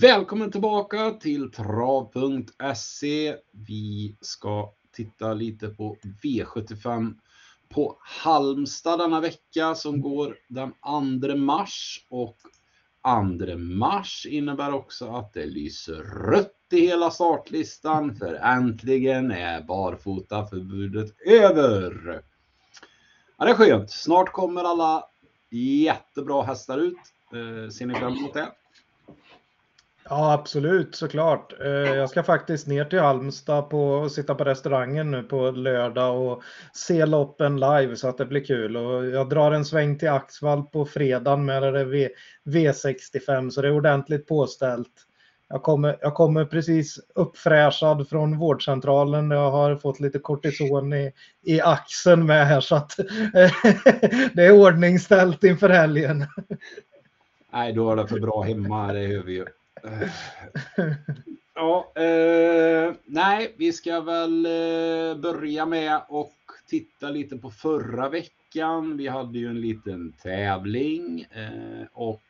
[0.00, 3.36] Välkommen tillbaka till trav.se.
[3.50, 7.14] Vi ska titta lite på V75
[7.68, 10.72] på Halmstad denna vecka som går den
[11.22, 12.36] 2 mars och
[13.02, 21.20] 2 mars innebär också att det lyser rött i hela startlistan för äntligen är barfotaförbudet
[21.26, 22.22] över.
[23.38, 23.90] Ja, det är skönt.
[23.90, 25.04] Snart kommer alla
[25.50, 26.98] jättebra hästar ut.
[27.32, 28.48] Eh, ser ni fram emot det?
[30.08, 31.60] Ja, absolut, såklart.
[31.60, 36.22] Eh, jag ska faktiskt ner till Halmstad på, och sitta på restaurangen nu på lördag
[36.22, 36.42] och
[36.72, 38.76] se loppen live så att det blir kul.
[38.76, 42.08] Och jag drar en sväng till Axvall på fredagen med det v,
[42.44, 44.92] V65 så det är ordentligt påställt.
[45.48, 49.30] Jag kommer, jag kommer precis uppfräschad från vårdcentralen.
[49.30, 52.96] Jag har fått lite kortison i, i axeln med här så att
[54.34, 56.26] det är ordningställt inför helgen.
[57.52, 59.46] Nej, då är det för bra hemma, det hör vi ju.
[61.58, 66.34] Ja, eh, nej, vi ska väl eh, börja med och
[66.68, 68.96] titta lite på förra veckan.
[68.96, 72.22] Vi hade ju en liten tävling eh, och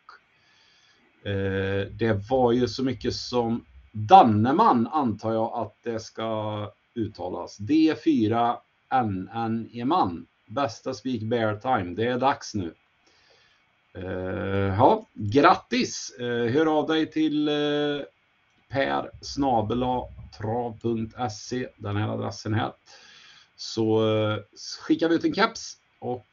[1.29, 7.61] eh, det var ju så mycket som Danneman antar jag att det ska uttalas.
[7.61, 8.57] D4
[9.05, 10.27] NN Eman.
[10.47, 11.95] Bästa Speak Bear Time.
[11.95, 12.75] Det är dags nu.
[13.97, 16.17] Uh, ja, grattis!
[16.21, 18.03] Uh, hör av dig till eh, uh,
[18.69, 19.11] per
[20.39, 22.73] trav.se, den här adressen här.
[23.57, 24.39] Så uh,
[24.81, 26.27] skickar vi ut en keps och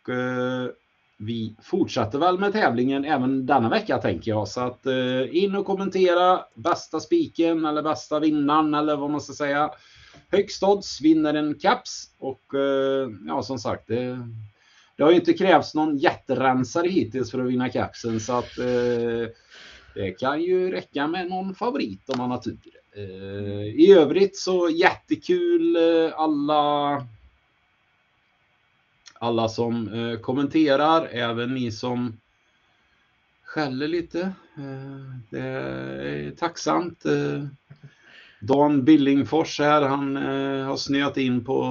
[1.18, 4.48] vi fortsätter väl med tävlingen även denna vecka tänker jag.
[4.48, 4.86] Så att
[5.32, 9.72] in och kommentera bästa spiken eller bästa vinnaren eller vad man ska säga.
[10.30, 12.44] Högst odds vinner en caps och
[13.28, 14.18] ja som sagt det
[14.96, 19.28] det har ju inte krävts någon jätterensare hittills för att vinna kapsen så att eh,
[19.94, 22.58] det kan ju räcka med någon favorit om man har tur.
[22.96, 27.08] Eh, I övrigt så jättekul eh, alla
[29.24, 32.18] alla som eh, kommenterar, även ni som
[33.44, 34.22] skäller lite.
[34.58, 37.06] Eh, det är tacksamt.
[37.06, 37.44] Eh,
[38.48, 41.64] Dan Billingfors här, han eh, har snöat in på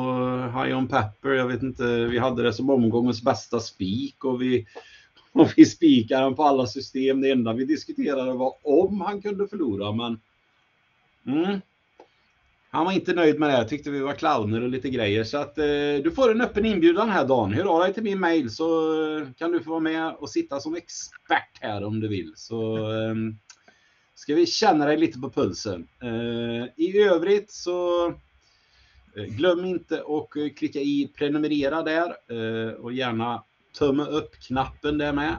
[0.55, 1.31] High On Pepper.
[1.31, 4.67] Jag vet inte, vi hade det som omgångens bästa spik och vi,
[5.33, 7.21] och vi spikade han på alla system.
[7.21, 10.21] Det enda vi diskuterade var om han kunde förlora, men
[11.27, 11.61] mm,
[12.71, 13.69] han var inte nöjd med det.
[13.69, 15.25] Tyckte vi var clowner och lite grejer.
[15.25, 15.65] Så att eh,
[16.05, 17.53] du får en öppen inbjudan här Dan.
[17.53, 20.61] Hör av dig till min mail så eh, kan du få vara med och sitta
[20.61, 22.33] som expert här om du vill.
[22.37, 23.15] Så eh,
[24.23, 25.89] ska vi känna dig lite på pulsen.
[26.03, 28.07] Eh, I övrigt så
[29.17, 32.17] eh, glöm inte att eh, klicka i prenumerera där
[32.81, 33.45] och gärna
[33.79, 35.37] tumme upp-knappen där med.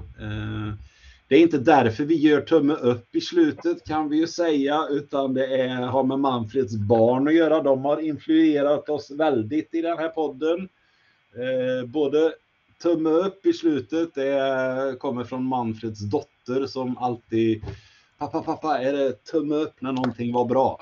[1.28, 5.34] Det är inte därför vi gör tumme upp i slutet kan vi ju säga, utan
[5.34, 7.64] det är, har med Manfreds barn att göra.
[7.64, 10.70] De har influerat oss väldigt i den här podden.
[11.86, 12.34] både
[12.82, 17.64] tumme upp i slutet, det kommer från Manfreds dotter som alltid
[18.28, 20.82] pappa, pappa, är det tumme upp när någonting var bra?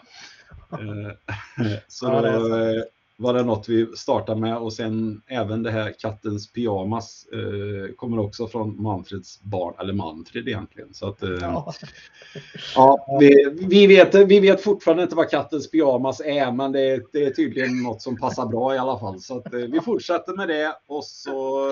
[0.72, 1.38] Eh,
[1.88, 2.84] så ja, eh,
[3.18, 8.20] var det något vi startade med och sen även det här kattens pyjamas eh, kommer
[8.20, 10.94] också från Manfreds barn, eller Manfred egentligen.
[10.94, 11.74] Så att, eh, ja.
[12.76, 17.24] ja vi, vi, vet, vi vet fortfarande inte vad kattens pyjamas är, men det, det
[17.24, 19.20] är tydligen något som passar bra i alla fall.
[19.20, 21.68] Så att, eh, vi fortsätter med det och så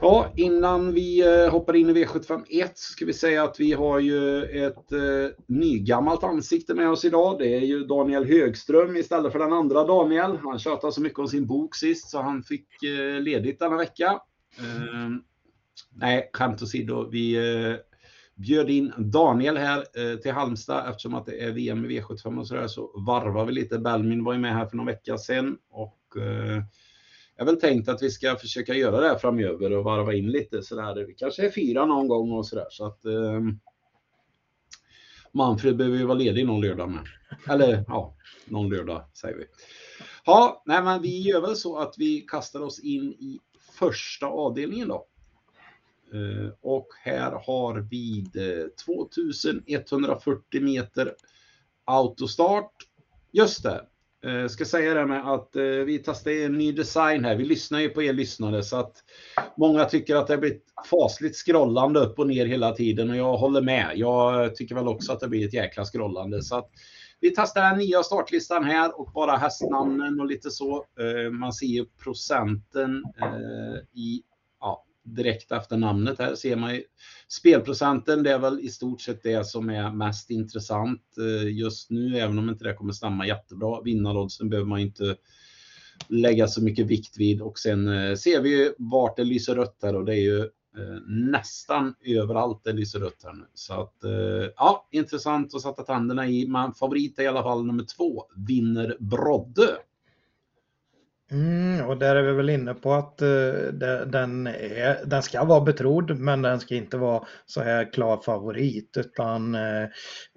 [0.00, 4.42] Ja, innan vi eh, hoppar in i V751 ska vi säga att vi har ju
[4.44, 4.98] ett eh,
[5.46, 7.38] nygammalt ansikte med oss idag.
[7.38, 10.36] Det är ju Daniel Högström istället för den andra Daniel.
[10.36, 14.20] Han tjatade så mycket om sin bok sist så han fick eh, ledigt denna vecka.
[14.58, 15.10] Eh,
[15.94, 17.08] nej, skämt åsido.
[17.10, 17.76] Vi eh,
[18.34, 22.46] bjöd in Daniel här eh, till Halmstad eftersom att det är VM i V75 och
[22.46, 23.78] sådär så varvar vi lite.
[23.78, 26.62] Belmin var ju med här för någon vecka sedan och eh,
[27.36, 30.30] jag har väl tänkt att vi ska försöka göra det här framöver och varva in
[30.30, 31.04] lite sådär.
[31.06, 32.66] Vi kanske är fyra någon gång och sådär.
[32.70, 33.40] Så att eh,
[35.32, 37.06] Manfred behöver ju vara ledig någon lördag med.
[37.48, 39.44] Eller ja, någon lördag säger vi.
[40.24, 43.40] Ja, nej men vi gör väl så att vi kastar oss in i
[43.78, 45.06] första avdelningen då.
[46.12, 51.14] Eh, och här har vi eh, 2140 meter
[51.84, 52.72] autostart.
[53.32, 53.86] Just det,
[54.32, 57.36] jag ska säga det med att eh, vi testar en ny design här.
[57.36, 58.92] Vi lyssnar ju på er lyssnare så att
[59.56, 63.36] många tycker att det blir blivit fasligt scrollande upp och ner hela tiden och jag
[63.36, 63.92] håller med.
[63.94, 66.70] Jag tycker väl också att det blir ett jäkla scrollande så att
[67.20, 70.76] vi testar den nya startlistan här och bara hästnamnen och lite så.
[70.76, 73.02] Eh, man ser ju procenten
[73.94, 74.22] i
[74.60, 76.82] ja, direkt efter namnet här ser man ju
[77.28, 78.22] spelprocenten.
[78.22, 82.38] Det är väl i stort sett det som är mest intressant eh, just nu, även
[82.38, 83.80] om inte det kommer stämma jättebra.
[83.80, 85.16] Vinnaroddsen behöver man inte
[86.08, 89.78] lägga så mycket vikt vid och sen eh, ser vi ju vart det lyser rött
[89.82, 93.44] här och det är ju eh, nästan överallt det lyser rött här nu.
[93.54, 93.96] Så att
[94.56, 96.46] ja, intressant att sätta tänderna i.
[96.48, 99.76] Men favorit är i alla fall nummer två, vinner Brodde.
[101.30, 103.72] Mm, och där är vi väl inne på att uh,
[104.06, 108.96] den, är, den ska vara betrodd men den ska inte vara så här klar favorit
[108.96, 109.86] utan uh,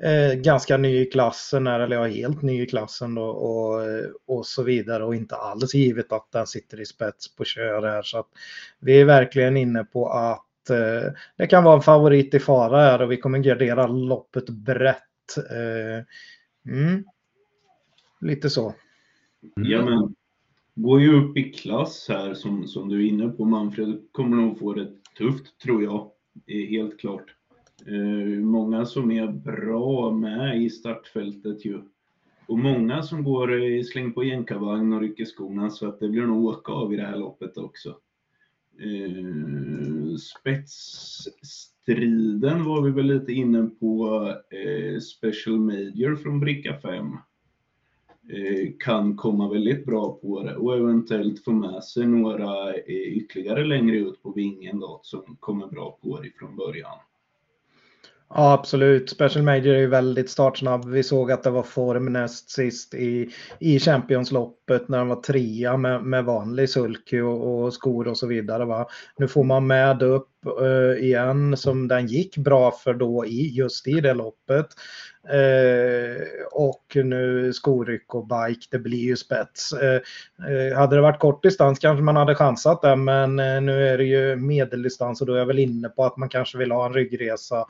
[0.05, 3.81] uh, ganska ny i klassen, eller ja, helt ny i klassen då, och,
[4.27, 8.01] och så vidare och inte alls givet att den sitter i spets på kör här
[8.01, 8.29] så att
[8.79, 10.45] vi är verkligen inne på att
[11.37, 15.03] det kan vara en favorit i fara här och vi kommer gardera loppet brett.
[16.65, 17.03] Mm,
[18.21, 18.75] lite så.
[19.57, 19.71] Mm.
[19.71, 20.15] Ja, men
[20.81, 23.45] går ju upp i klass här som, som du är inne på.
[23.45, 26.11] Manfred kommer nog få det tufft tror jag,
[26.69, 27.35] helt klart.
[27.87, 31.81] Eh, många som är bra med i startfältet ju.
[32.47, 36.09] Och många som går eh, i släng på jänkarvagn och rycker skorna så att det
[36.09, 37.89] blir nog åka av i det här loppet också.
[38.79, 44.27] Eh, spetsstriden var vi väl lite inne på.
[44.49, 47.17] Eh, Special Major från bricka 5.
[48.31, 53.65] Eh, kan komma väldigt bra på det och eventuellt få med sig några eh, ytterligare
[53.65, 56.97] längre ut på vingen då som kommer bra på det från början.
[58.29, 59.09] Ja, absolut.
[59.09, 60.85] Special Major är ju väldigt startsnabb.
[60.85, 63.29] Vi såg att det var form näst sist i,
[63.59, 68.27] i Championsloppet när han var trea med, med vanlig sulky och, och, skor och så
[68.27, 68.65] vidare.
[68.65, 68.87] Va?
[69.17, 73.87] Nu får man med upp Eh, igen som den gick bra för då i just
[73.87, 74.67] i det loppet.
[75.29, 79.73] Eh, och nu skoryck och bike, det blir ju spets.
[79.73, 80.01] Eh,
[80.49, 83.97] eh, hade det varit kort distans kanske man hade chansat det, men eh, nu är
[83.97, 86.85] det ju medeldistans och då är jag väl inne på att man kanske vill ha
[86.85, 87.65] en ryggresa,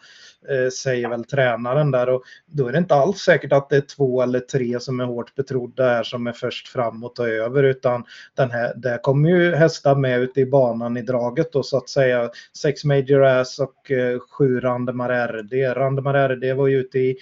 [0.49, 2.09] eh, säger väl tränaren där.
[2.09, 5.05] Och då är det inte alls säkert att det är två eller tre som är
[5.05, 8.03] hårt betrodda här som är först fram och tar över, utan
[8.35, 11.89] den här, där kommer ju hästar med ute i banan i draget då så att
[11.89, 12.29] säga.
[12.61, 15.53] Sex Major Ass och eh, sju Randemar RD.
[15.77, 17.17] Randemar RD var ju ute i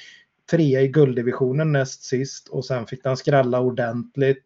[0.52, 4.44] trea i gulddivisionen näst sist och sen fick den skrälla ordentligt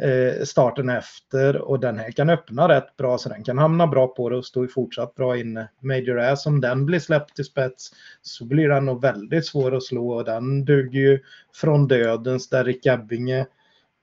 [0.00, 4.06] eh, starten efter och den här kan öppna rätt bra så den kan hamna bra
[4.06, 5.68] på det och stå i fortsatt bra inne.
[5.80, 7.90] Major Ass om den blir släppt till spets
[8.22, 11.20] så blir den nog väldigt svår att slå och den duger ju
[11.54, 13.46] från dödens där Rick Ebbinge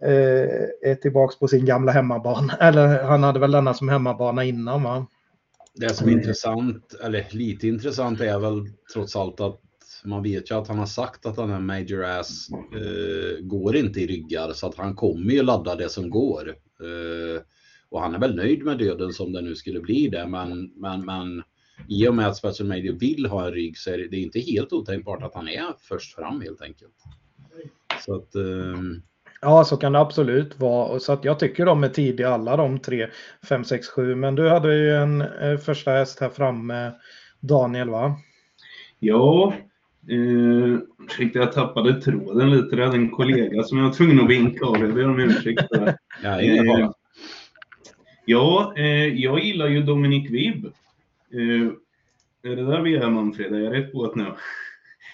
[0.04, 2.54] eh, är tillbaks på sin gamla hemmabana.
[2.60, 5.08] Eller han hade väl denna som hemmabana innan va?
[5.76, 6.20] Det som är mm.
[6.20, 9.62] intressant, eller lite intressant är väl trots allt att
[10.06, 14.02] man vet ju att han har sagt att den här Major Ass eh, går inte
[14.02, 16.50] i ryggar så att han kommer ju ladda det som går.
[16.80, 17.42] Eh,
[17.90, 21.06] och han är väl nöjd med döden som det nu skulle bli det men, men,
[21.06, 21.44] men
[21.90, 24.74] i och med att Special Major vill ha en rygg så är det inte helt
[24.74, 26.96] otänkbart att han är först fram helt enkelt.
[28.06, 28.80] Så att, eh...
[29.44, 31.00] Ja, så kan det absolut vara.
[31.00, 33.08] Så att jag tycker de är tidiga alla de tre,
[33.50, 34.16] fem, sex, sju.
[34.16, 36.92] Men du hade ju en eh, första häst här framme,
[37.40, 38.16] Daniel va?
[39.00, 39.54] Ja,
[40.08, 42.76] ursäkta, jag tappade tråden lite.
[42.76, 44.78] Det hade en kollega som jag var tvungen att vinka av.
[44.78, 45.64] Jag ber om ursäkt.
[46.24, 46.92] ja, uh,
[48.26, 50.66] ja uh, jag gillar ju Dominic Vibb.
[51.34, 51.72] Uh,
[52.44, 53.54] är det där vi är Manfred?
[53.54, 54.26] Är jag rätt på att nu?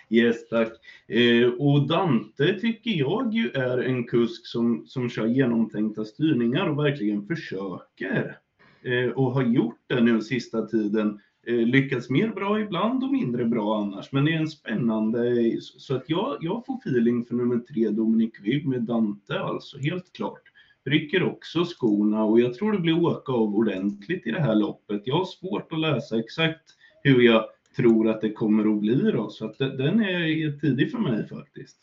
[0.10, 0.72] Yes, tack.
[1.08, 6.86] Eh, och Dante tycker jag ju är en kusk som, som kör genomtänkta styrningar och
[6.86, 8.38] verkligen försöker.
[8.82, 13.46] Eh, och har gjort det nu sista tiden Eh, lyckats mer bra ibland och mindre
[13.46, 14.12] bra annars.
[14.12, 18.34] Men det är en spännande, så att jag, jag får feeling för nummer tre, Dominic
[18.44, 20.42] Vibb med Dante alltså, helt klart.
[20.86, 25.02] Rycker också skorna och jag tror det blir åka av ordentligt i det här loppet.
[25.06, 26.64] Jag har svårt att läsa exakt
[27.04, 27.46] hur jag
[27.76, 31.78] tror att det kommer att bli då, så att den är tidig för mig faktiskt.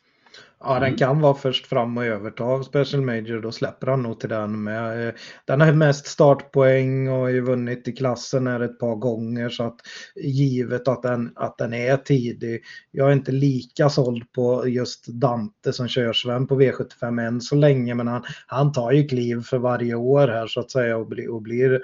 [0.60, 0.96] Ja, den mm.
[0.96, 3.40] kan vara först fram och överta Special Major.
[3.40, 5.14] Då släpper han nog till den med.
[5.44, 9.62] Den har mest startpoäng och har ju vunnit i klassen här ett par gånger så
[9.62, 9.76] att
[10.14, 12.62] givet att den, att den är tidig.
[12.90, 17.56] Jag är inte lika såld på just Dante som kör Sven på V75 än så
[17.56, 21.08] länge men han, han tar ju kliv för varje år här så att säga och,
[21.08, 21.82] bli, och blir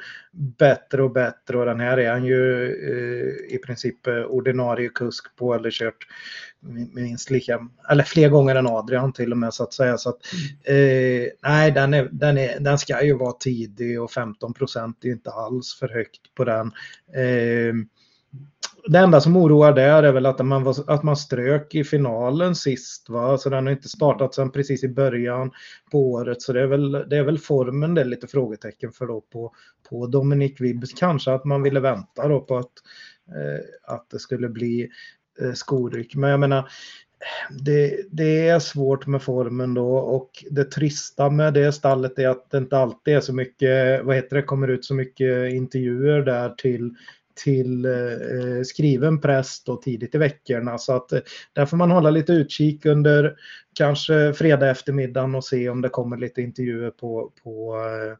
[0.58, 5.54] bättre och bättre och den här är han ju eh, i princip ordinarie kusk på
[5.54, 6.06] eller kört
[6.92, 9.98] minst lika, eller fler gånger än Adrian till och med så att säga.
[9.98, 10.18] Så att,
[10.64, 15.08] eh, nej, den, är, den, är, den ska ju vara tidig och 15 procent är
[15.08, 16.66] inte alls för högt på den.
[17.14, 17.74] Eh,
[18.86, 22.54] det enda som oroar där är väl att man, var, att man strök i finalen
[22.54, 23.08] sist.
[23.08, 23.38] Va?
[23.38, 25.50] Så den har inte startat sedan precis i början
[25.92, 26.42] på året.
[26.42, 29.54] Så det är väl, det är väl formen det är lite frågetecken för då på,
[29.90, 30.92] på Dominic Vibbs.
[30.92, 32.72] Kanske att man ville vänta då på att,
[33.28, 34.88] eh, att det skulle bli
[35.40, 36.14] eh, skoryck.
[36.14, 36.70] Men jag menar,
[37.50, 42.50] det, det, är svårt med formen då och det trista med det stallet är att
[42.50, 46.48] det inte alltid är så mycket, vad heter det, kommer ut så mycket intervjuer där
[46.48, 46.94] till
[47.34, 50.78] till eh, skriven press då tidigt i veckorna.
[50.78, 51.20] Så att eh,
[51.52, 53.36] där får man hålla lite utkik under
[53.74, 58.16] kanske fredag eftermiddagen och se om det kommer lite intervjuer på, på eh,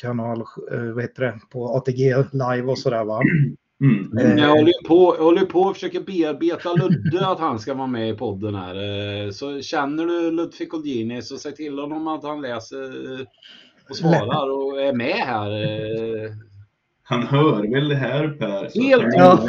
[0.00, 0.40] kanal,
[0.72, 3.22] eh, vad heter det, på ATG live och sådär va.
[3.80, 4.18] Mm.
[4.18, 7.86] Eh, jag håller på, jag håller på och försöker bearbeta Ludde att han ska vara
[7.86, 8.74] med i podden här.
[8.74, 12.92] Eh, så känner du Ludvig Colgjini så säg till honom att han läser
[13.88, 15.50] och svarar och är med här.
[17.02, 18.82] Han hör väl det här Per?
[18.82, 19.48] Helt, ja.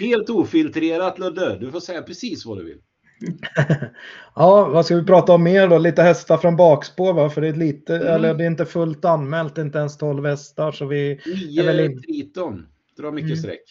[0.00, 1.58] helt ofiltrerat Ludde.
[1.60, 2.78] Du får säga precis vad du vill.
[4.34, 5.78] ja, vad ska vi prata om mer då?
[5.78, 7.30] Lite hästar från bakspår va?
[7.30, 8.08] För det är lite, mm.
[8.08, 10.72] eller det är inte fullt anmält, inte ens 12 hästar.
[10.72, 12.02] Så vi Nio är väl in...
[12.02, 12.66] Triton
[13.00, 13.36] drar mycket mm.
[13.36, 13.64] streck.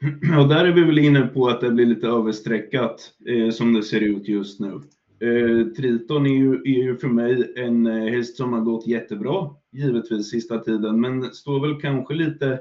[0.40, 3.82] Och där är vi väl inne på att det blir lite överstreckat eh, som det
[3.82, 4.80] ser ut just nu.
[5.20, 9.50] Eh, Triton är ju, är ju för mig en eh, häst som har gått jättebra,
[9.72, 12.60] givetvis sista tiden, men står väl kanske lite,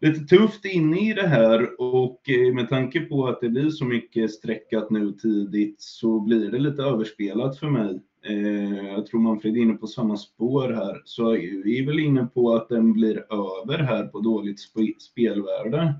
[0.00, 3.84] lite tufft inne i det här och eh, med tanke på att det blir så
[3.84, 8.00] mycket streckat nu tidigt så blir det lite överspelat för mig.
[8.22, 12.26] Eh, jag tror Manfred är inne på samma spår här, så vi är väl inne
[12.34, 15.94] på att den blir över här på dåligt sp spelvärde.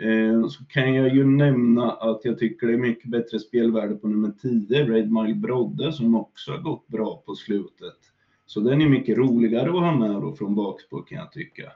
[0.00, 4.08] Eh, så kan jag ju nämna att jag tycker det är mycket bättre spelvärde på
[4.08, 7.98] nummer 10, Red Mile Brodde, som också har gått bra på slutet.
[8.46, 11.72] Så den är mycket roligare att ha med då från bakspår kan jag tycka.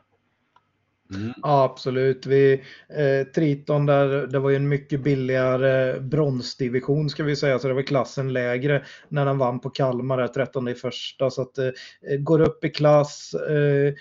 [1.14, 1.32] Mm.
[1.42, 2.26] Ja, absolut.
[2.26, 2.52] Vi,
[2.88, 7.74] eh, Triton där, det var ju en mycket billigare bronsdivision ska vi säga, så det
[7.74, 11.30] var klassen lägre när han vann på Kalmar, 13 i första.
[11.30, 11.70] Så att eh,
[12.18, 13.94] går upp i klass, eh,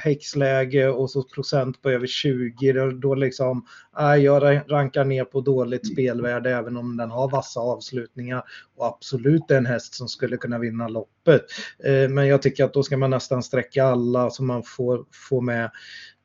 [0.00, 2.72] häxläge och så procent på över 20.
[2.72, 3.66] Då, då liksom,
[4.00, 5.94] äh, jag rankar ner på dåligt mm.
[5.94, 8.42] spelvärde även om den har vassa avslutningar.
[8.76, 11.42] Och absolut en häst som skulle kunna vinna loppet.
[11.84, 15.40] Eh, men jag tycker att då ska man nästan sträcka alla så man får, får
[15.40, 15.70] med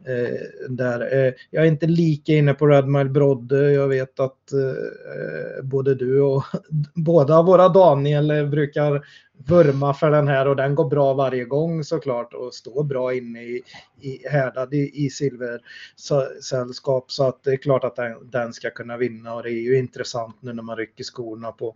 [0.06, 1.13] Eh, där.
[1.13, 3.72] Eh, jag är inte lika inne på Red Mile Brodde.
[3.72, 6.44] Jag vet att eh, både du och
[6.96, 9.06] båda våra Daniel brukar
[9.46, 13.44] vurma för den här och den går bra varje gång såklart och står bra inne
[13.44, 13.63] i,
[14.01, 18.98] i härdad i, i silversällskap så att det är klart att den, den, ska kunna
[18.98, 21.75] vinna och det är ju intressant nu när man rycker skorna på,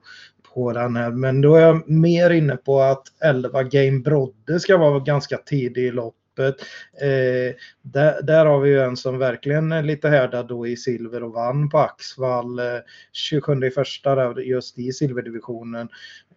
[0.53, 1.11] på den här.
[1.11, 5.83] Men då är jag mer inne på att 11 Game Brodde ska vara ganska tidig
[5.83, 6.61] i lopp loppet.
[7.01, 11.23] Eh, där, där, har vi ju en som verkligen är lite härdad då i silver
[11.23, 12.65] och vann på Axvall eh,
[13.11, 15.89] 27 i första där, just i silverdivisionen.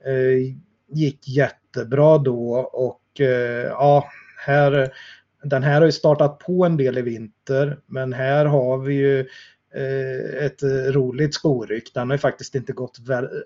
[0.05, 0.55] Eh,
[0.89, 4.09] gick jättebra då och eh, ja,
[4.47, 4.93] här
[5.43, 9.21] den här har ju startat på en del i vinter, men här har vi ju
[9.21, 9.27] Eh,
[9.77, 11.95] Eh, ett eh, roligt skoryck.
[11.95, 12.99] Den har ju faktiskt inte gått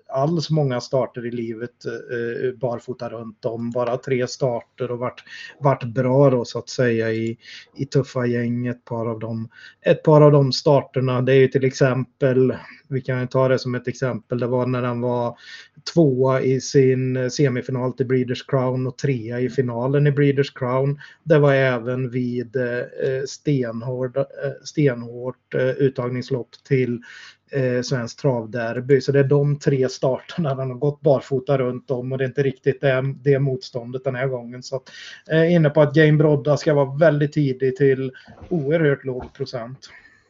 [0.07, 3.71] alls många starter i livet eh, barfota runt om.
[3.71, 5.23] Bara tre starter och varit,
[5.59, 7.37] varit bra då så att säga i,
[7.75, 8.67] i tuffa gäng.
[8.67, 9.49] Ett par, av dem,
[9.81, 12.53] ett par av de starterna det är ju till exempel,
[12.87, 15.37] vi kan ta det som ett exempel, det var när den var
[15.93, 20.99] tvåa i sin semifinal till Breeders Crown och trea i finalen i Breeders Crown.
[21.23, 24.23] Det var även vid eh, stenhård, eh,
[24.63, 25.85] stenhårt eh,
[26.19, 27.01] träningslopp till
[27.51, 29.01] eh, Svensk travderby.
[29.01, 32.27] Så det är de tre starterna den har gått barfota runt om och det är
[32.27, 34.63] inte riktigt det, det motståndet den här gången.
[34.63, 34.75] Så
[35.31, 38.11] eh, jag eh, inne på att Game Brodda ska vara väldigt tidig till
[38.49, 39.79] oerhört låg procent.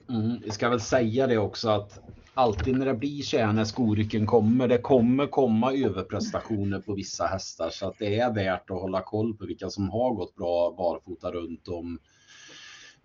[0.10, 1.92] Mm, vi ska väl säga det också att
[2.34, 7.26] alltid när det blir så här när skorycken kommer, det kommer komma överprestationer på vissa
[7.26, 10.76] hästar så att det är värt att hålla koll på vilka som har gått bra
[10.78, 12.00] barfota runt om.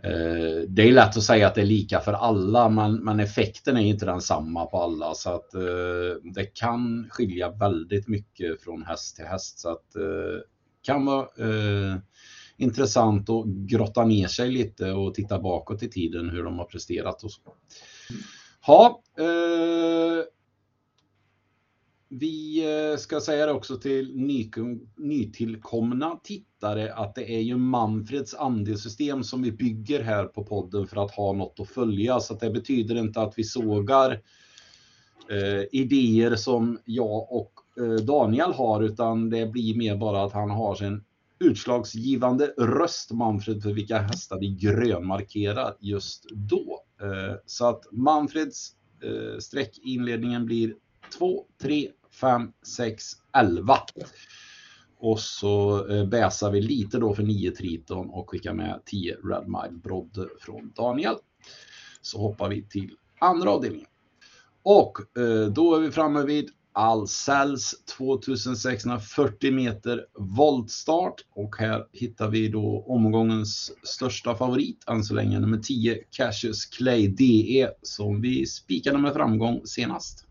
[0.05, 3.77] Eh, det är lätt att säga att det är lika för alla, men, men effekten
[3.77, 9.17] är inte densamma på alla så att eh, det kan skilja väldigt mycket från häst
[9.17, 10.41] till häst så att det eh,
[10.83, 11.97] kan vara eh,
[12.57, 17.25] intressant att grotta ner sig lite och titta bakåt i tiden hur de har presterat
[17.25, 17.41] och så.
[18.67, 20.25] Ja, eh,
[22.09, 24.17] vi eh, ska säga det också till
[24.97, 31.05] nytillkomna tittare att det är ju Manfreds andelssystem som vi bygger här på podden för
[31.05, 32.21] att ha något att följa.
[32.21, 34.11] Så att det betyder inte att vi sågar
[35.31, 40.51] eh, idéer som jag och eh, Daniel har utan det blir mer bara att han
[40.51, 41.05] har sin
[41.39, 46.85] utslagsgivande röst Manfred för vilka hästar vi grönmarkerar just då.
[47.01, 50.75] Eh, så att Manfreds eh, sträckinledningen blir
[51.19, 53.05] 2, 3, 5, 6,
[53.37, 53.79] 11.
[54.99, 59.45] Och så eh, bäsar vi lite då för 9 Triton och skickar med 10 Red
[59.47, 61.15] Mile Brodde från Daniel.
[62.01, 63.87] Så hoppar vi till andra avdelningen.
[64.63, 72.49] Och eh, då är vi framme vid Alcells 2640 meter voltstart och här hittar vi
[72.49, 78.99] då omgångens största favorit än så länge, nummer 10 Cassius Clay DE som vi spikade
[78.99, 80.24] med framgång senast.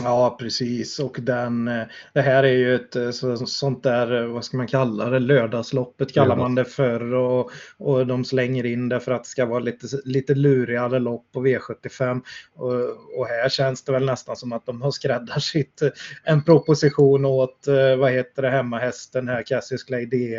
[0.00, 0.98] Ja, precis.
[0.98, 3.10] Och den, eh, det här är ju ett eh,
[3.46, 7.14] sånt där, eh, vad ska man kalla det, lördagsloppet kallar man det för.
[7.14, 11.32] Och, och de slänger in det för att det ska vara lite, lite lurigare lopp
[11.32, 12.22] på V75.
[12.54, 12.72] Och,
[13.18, 15.82] och här känns det väl nästan som att de har skräddarsytt
[16.24, 17.64] en proposition åt,
[17.98, 20.36] vad heter det, hemmahästen här, Cassius Clay D.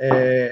[0.00, 0.50] Eh,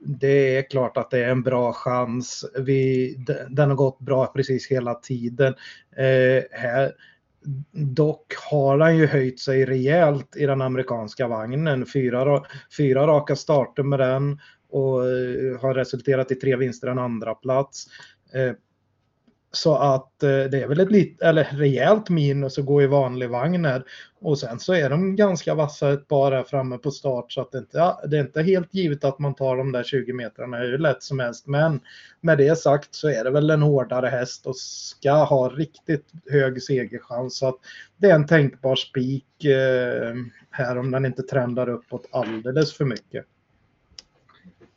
[0.00, 2.44] det är klart att det är en bra chans.
[2.58, 3.14] Vi,
[3.50, 5.54] den har gått bra precis hela tiden.
[5.96, 6.92] Eh, här,
[7.72, 11.86] Dock har han ju höjt sig rejält i den amerikanska vagnen.
[11.86, 12.42] Fyra,
[12.76, 14.40] fyra raka starter med den
[14.70, 17.86] och eh, har resulterat i tre vinster en andra plats.
[18.34, 18.52] Eh,
[19.52, 23.30] så att eh, det är väl ett lit, eller rejält minus att gå i vanlig
[23.30, 23.84] vagn här.
[24.20, 27.52] Och sen så är de ganska vassa ett par här framme på start så att
[27.52, 30.56] det inte, ja, det är inte helt givet att man tar de där 20 metrarna
[30.56, 31.46] hur lätt som helst.
[31.46, 31.80] Men
[32.20, 36.62] med det sagt så är det väl en hårdare häst och ska ha riktigt hög
[36.62, 37.38] segerchans.
[37.38, 37.58] Så att
[37.96, 40.14] det är en tänkbar spik eh,
[40.50, 43.24] här om den inte trendar uppåt alldeles för mycket.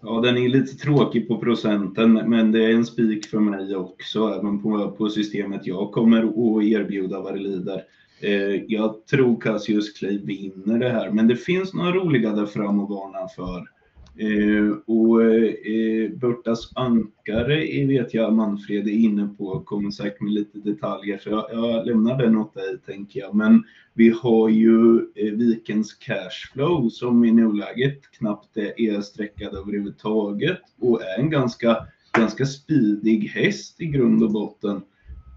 [0.04, 4.28] Ja, den är lite tråkig på procenten, men det är en spik för mig också,
[4.28, 7.84] även på, på systemet jag kommer att erbjuda vad det lider.
[8.22, 12.80] Eh, jag tror Cassius Clay vinner det här, men det finns några roliga där fram
[12.80, 13.81] att varna för.
[14.18, 20.60] Eh, och eh, Burtas ankare vet jag Manfred är inne på, kommer säkert med lite
[20.60, 23.36] detaljer, så jag, jag lämnar den åt dig tänker jag.
[23.36, 23.64] Men
[23.94, 31.20] vi har ju eh, Vikens Cashflow som i nuläget knappt är sträckad överhuvudtaget och är
[31.20, 31.78] en ganska,
[32.18, 34.82] ganska speedig häst i grund och botten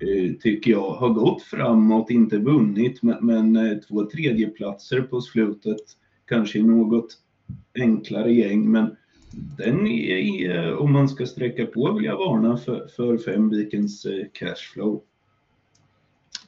[0.00, 0.90] eh, tycker jag.
[0.90, 5.80] Har gått framåt, inte vunnit, men, men eh, två tredjeplatser på slutet,
[6.28, 7.18] kanske något
[7.74, 8.96] enklare gäng, men
[9.58, 14.26] den är, om man ska sträcka på vill jag varna för, för fem Vikens eh,
[14.32, 15.02] Cashflow.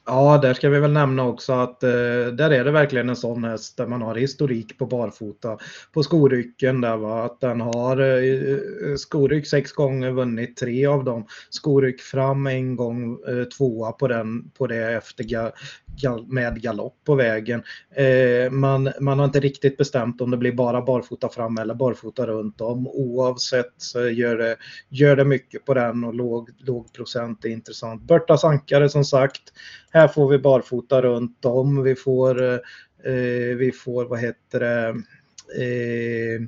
[0.09, 1.89] Ja, där ska vi väl nämna också att eh,
[2.33, 5.57] där är det verkligen en sån häst där man har historik på barfota
[5.93, 8.53] på skorycken där va, att den har eh,
[8.91, 11.25] eh, skoryck sex gånger vunnit tre av dem.
[11.49, 15.51] Skoryck fram en gång, eh, tvåa på den på det efter ga,
[16.01, 17.63] ga, med galopp på vägen.
[17.95, 22.27] Eh, man, man har inte riktigt bestämt om det blir bara barfota fram eller barfota
[22.27, 22.87] runt om.
[22.87, 24.55] Oavsett så gör det,
[24.89, 28.01] gör det mycket på den och låg, låg procent är intressant.
[28.01, 29.41] Börtas ankare som sagt
[29.97, 31.83] här får vi barfota runt om.
[31.83, 34.87] Vi får, eh, vi får vad heter det,
[35.63, 36.41] eh,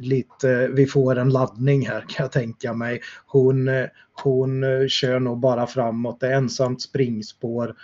[0.00, 3.00] lite, vi får en laddning här kan jag tänka mig.
[3.26, 3.70] Hon,
[4.12, 7.74] hon kör nog bara framåt, det är ensamt springspår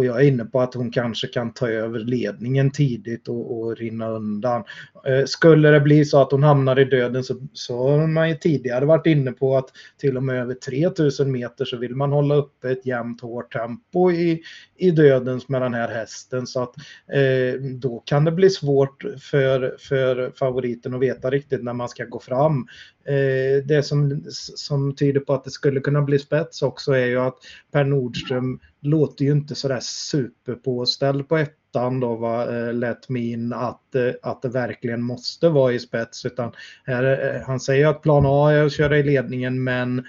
[0.00, 3.76] och jag är inne på att hon kanske kan ta över ledningen tidigt och, och
[3.76, 4.64] rinna undan.
[5.06, 8.34] Eh, skulle det bli så att hon hamnar i döden så, så har man ju
[8.34, 12.34] tidigare varit inne på att till och med över 3000 meter så vill man hålla
[12.34, 14.42] uppe ett jämnt hårt tempo i,
[14.76, 16.46] i dödens med den här hästen.
[16.46, 16.74] Så att
[17.12, 22.04] eh, då kan det bli svårt för, för favoriten att veta riktigt när man ska
[22.04, 22.66] gå fram.
[23.04, 24.24] Eh, det som,
[24.56, 27.36] som tyder på att det skulle kunna bli spets också är ju att
[27.72, 33.94] Per Nordström låter ju inte sådär superpåställd på ettan då va, eh, Let Min att,
[33.94, 36.52] eh, att det verkligen måste vara i spets utan
[36.84, 40.04] här, han säger att plan A är att köra i ledningen men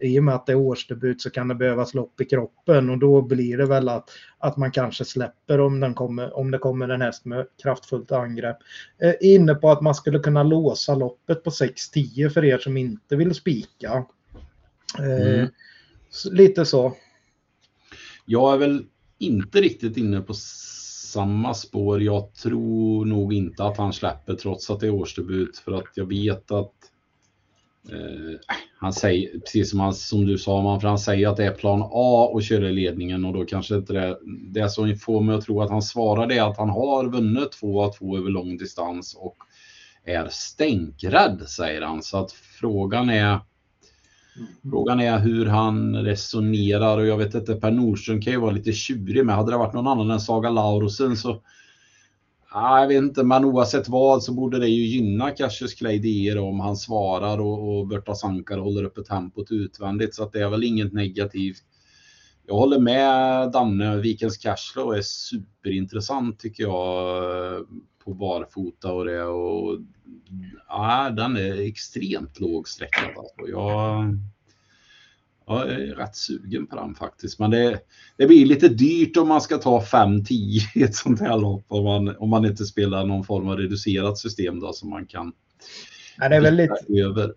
[0.00, 2.98] i och med att det är årsdebut så kan det behövas lopp i kroppen och
[2.98, 6.88] då blir det väl att, att man kanske släpper om, den kommer, om det kommer
[6.88, 8.56] en häst med kraftfullt angrepp.
[9.02, 13.16] Eh, inne på att man skulle kunna låsa loppet på 6-10 för er som inte
[13.16, 14.04] vill spika.
[14.98, 15.48] Eh, mm.
[16.30, 16.96] Lite så.
[18.24, 18.86] Jag är väl
[19.18, 22.02] inte riktigt inne på samma spår.
[22.02, 26.08] Jag tror nog inte att han släpper trots att det är årsdebut för att jag
[26.08, 26.72] vet att
[27.92, 28.38] Eh,
[28.78, 31.54] han säger, precis som, han, som du sa, man, för han säger att det är
[31.54, 35.34] plan A och köra i ledningen och då kanske inte det, det som får mig
[35.34, 38.30] att tro att han svarar det är att han har vunnit två av 2 över
[38.30, 39.36] lång distans och
[40.04, 42.02] är stänkrädd, säger han.
[42.02, 43.38] Så att frågan är.
[44.36, 44.48] Mm.
[44.70, 48.72] Frågan är hur han resonerar och jag vet inte, Per Nordström kan ju vara lite
[48.72, 49.36] tjurig med.
[49.36, 51.42] Hade det varit någon annan än Saga Laurosen så
[52.54, 56.38] ah, jag vet inte, men oavsett vad så borde det ju gynna Cassius Clay DE
[56.38, 60.14] om han svarar och, och Berta Sankar håller uppe tempot utvändigt.
[60.14, 61.62] Så att det är väl inget negativt.
[62.46, 67.66] Jag håller med Danne, Vikens Cashflow är superintressant tycker jag
[68.04, 69.22] på barfota och det.
[69.22, 69.78] Och,
[70.68, 73.10] ja, den är extremt lågsträckad.
[73.16, 73.50] Alltså.
[73.50, 74.18] Jag,
[75.46, 77.38] jag är rätt sugen på den faktiskt.
[77.38, 77.80] Men det,
[78.16, 80.30] det blir lite dyrt om man ska ta 5-10
[80.74, 81.64] i ett sånt här lopp.
[81.68, 85.32] Om man, om man inte spelar någon form av reducerat system då som man kan
[86.18, 87.34] Ja, det är väl lite, över.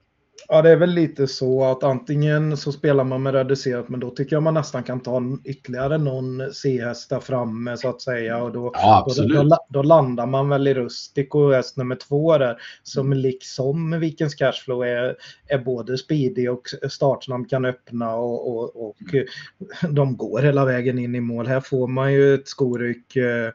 [0.47, 4.10] Ja, det är väl lite så att antingen så spelar man med reducerat, men då
[4.10, 8.43] tycker jag man nästan kan ta ytterligare någon C-häst där framme så att säga.
[8.43, 12.38] Och då, ja, då, då, då, landar man väl i Rustic och häst nummer två
[12.38, 15.15] där, som liksom Vikens Cashflow är,
[15.47, 18.97] är både speedy och startsnabb kan öppna och, och, och
[19.89, 21.47] de går hela vägen in i mål.
[21.47, 23.52] Här får man ju ett skoryck eh,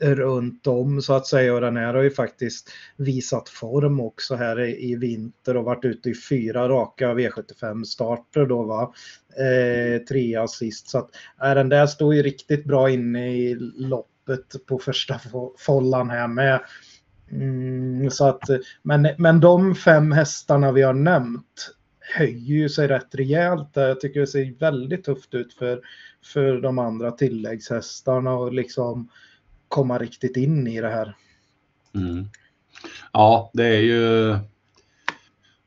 [0.00, 4.60] runt om så att säga och den här har ju faktiskt visat form också här
[4.60, 8.92] i, vinter och varit ute i fyra raka V75 starter då va.
[9.38, 11.10] Eh, tre assist så att
[11.42, 15.20] äh, den där står ju riktigt bra inne i loppet på första
[15.58, 16.60] follan här med.
[17.30, 18.42] Mm, så att,
[18.82, 23.68] men, men de fem hästarna vi har nämnt höjer ju sig rätt rejält.
[23.74, 25.80] Jag tycker det ser väldigt tufft ut för,
[26.24, 29.08] för de andra tilläggshästarna och liksom
[29.68, 31.16] komma riktigt in i det här.
[31.94, 32.28] Mm.
[33.12, 34.36] Ja, det är ju.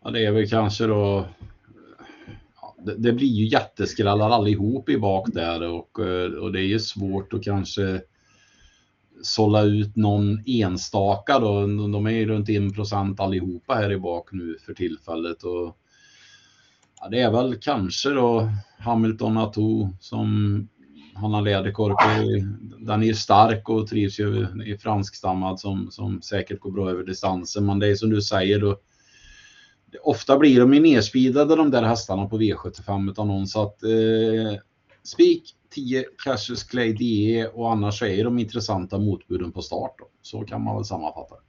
[0.04, 1.28] Ja, det är väl kanske då.
[2.62, 6.68] Ja, det, det, blir ju jätteskrallar allihop i bak där och, eh, och det är
[6.68, 8.02] ju svårt att kanske
[9.24, 11.68] sålla ut någon enstaka då.
[11.68, 15.78] De är ju runt 1 procent allihopa här i bak nu för tillfället och
[17.02, 20.68] ja, det är väl kanske då Hamilton Ato som
[21.14, 22.46] Hanna Läderkorpi.
[22.80, 27.66] Den är stark och trivs ju i franskstammad som, som säkert går bra över distansen.
[27.66, 28.80] Men det är som du säger då.
[30.04, 34.60] Ofta blir de ju nerspeedade de där hästarna på V75 utan någon så att eh,
[35.04, 39.96] Spik 10 Cassius Clay DE och annars så är de intressanta motbuden på start.
[40.00, 40.06] Då.
[40.22, 41.42] Så kan man väl sammanfatta det.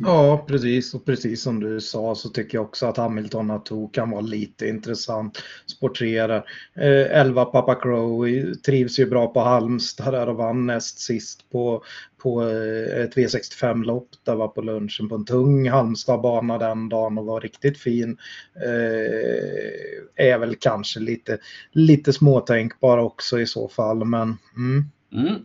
[0.00, 0.94] Ja, precis.
[0.94, 4.66] Och precis som du sa så tycker jag också att Hamilton Ato kan vara lite
[4.68, 5.42] intressant.
[5.66, 6.44] Sportrerar.
[6.74, 11.84] Eh, 11 Papa Crow trivs ju bra på Halmstad där och vann näst sist på,
[12.22, 14.08] på eh, ett V65-lopp.
[14.22, 18.18] Där var på lunchen på en tung Halmstadbana den dagen och var riktigt fin.
[18.56, 21.38] Eh, är väl kanske lite,
[21.72, 24.84] lite småtänkbar också i så fall, men mm.
[25.12, 25.42] Mm.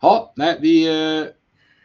[0.00, 1.26] Ja, nej, vi eh,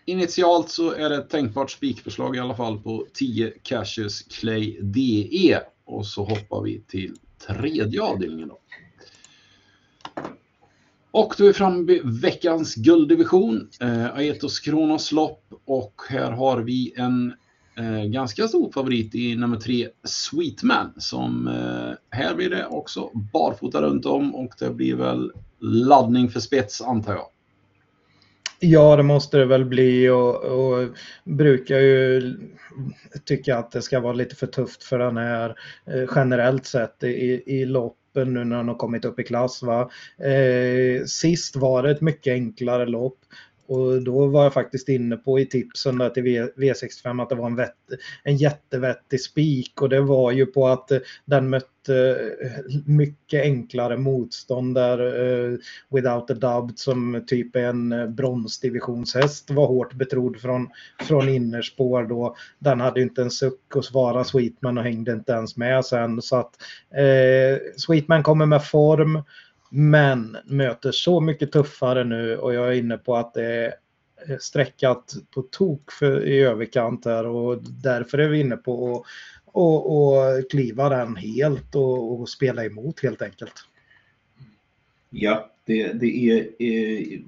[0.05, 5.59] Initialt så är det ett tänkbart spikförslag i alla fall på 10 Cassius Clay DE.
[5.85, 7.15] Och så hoppar vi till
[7.47, 8.59] tredje avdelningen då.
[11.11, 15.43] Och då är vi framme vid veckans gulddivision, eh, Aetos Kronos lopp.
[15.65, 17.33] Och här har vi en
[17.77, 20.93] eh, ganska stor favorit i nummer tre, Sweetman.
[20.97, 26.39] Som eh, här blir det också barfota runt om och det blir väl laddning för
[26.39, 27.27] spets antar jag.
[28.65, 30.89] Ja, det måste det väl bli och, och
[31.23, 32.33] brukar ju
[33.25, 35.55] tycka att det ska vara lite för tufft för den här
[35.87, 39.63] eh, generellt sett i, i loppen nu när den har kommit upp i klass.
[39.63, 39.89] Va?
[40.17, 43.19] Eh, sist var det ett mycket enklare lopp
[43.67, 46.23] och då var jag faktiskt inne på i tipsen där till
[46.55, 47.75] V65 att det var en, vett,
[48.23, 49.81] en jättevettig spik.
[49.81, 52.09] Och det var ju på att eh, den mötte
[52.41, 55.57] eh, mycket enklare motstånd där uh,
[55.89, 60.69] Without a Doubt som typ en bronsdivisionshäst var hårt betrodd från,
[61.07, 62.35] från innerspår då.
[62.59, 66.21] Den hade inte en suck att svara Sweetman och hängde inte ens med sen.
[66.21, 66.51] Så att
[66.97, 69.23] uh, Sweetman kommer med form
[69.75, 73.73] men möter så mycket tuffare nu och jag är inne på att det är
[74.27, 79.05] eh, sträckat på tok för, i överkant här och därför är vi inne på att
[79.53, 83.53] och, och kliva den helt och, och, spela emot helt enkelt.
[85.09, 87.21] Ja, det, det är, eh, är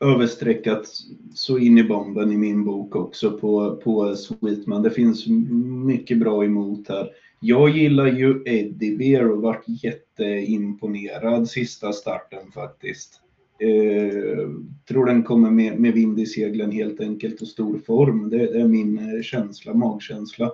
[0.00, 0.86] överstreckat
[1.34, 4.82] så in i bomben i min bok också på, på Sweetman.
[4.82, 5.26] Det finns
[5.86, 7.10] mycket bra emot här.
[7.42, 13.20] Jag gillar ju Eddie Bear och varit jätteimponerad sista starten faktiskt.
[13.58, 14.48] Eh,
[14.88, 18.30] tror den kommer med, med vind i seglen helt enkelt och stor form.
[18.30, 20.52] Det, det, är min eh, känsla, magkänsla.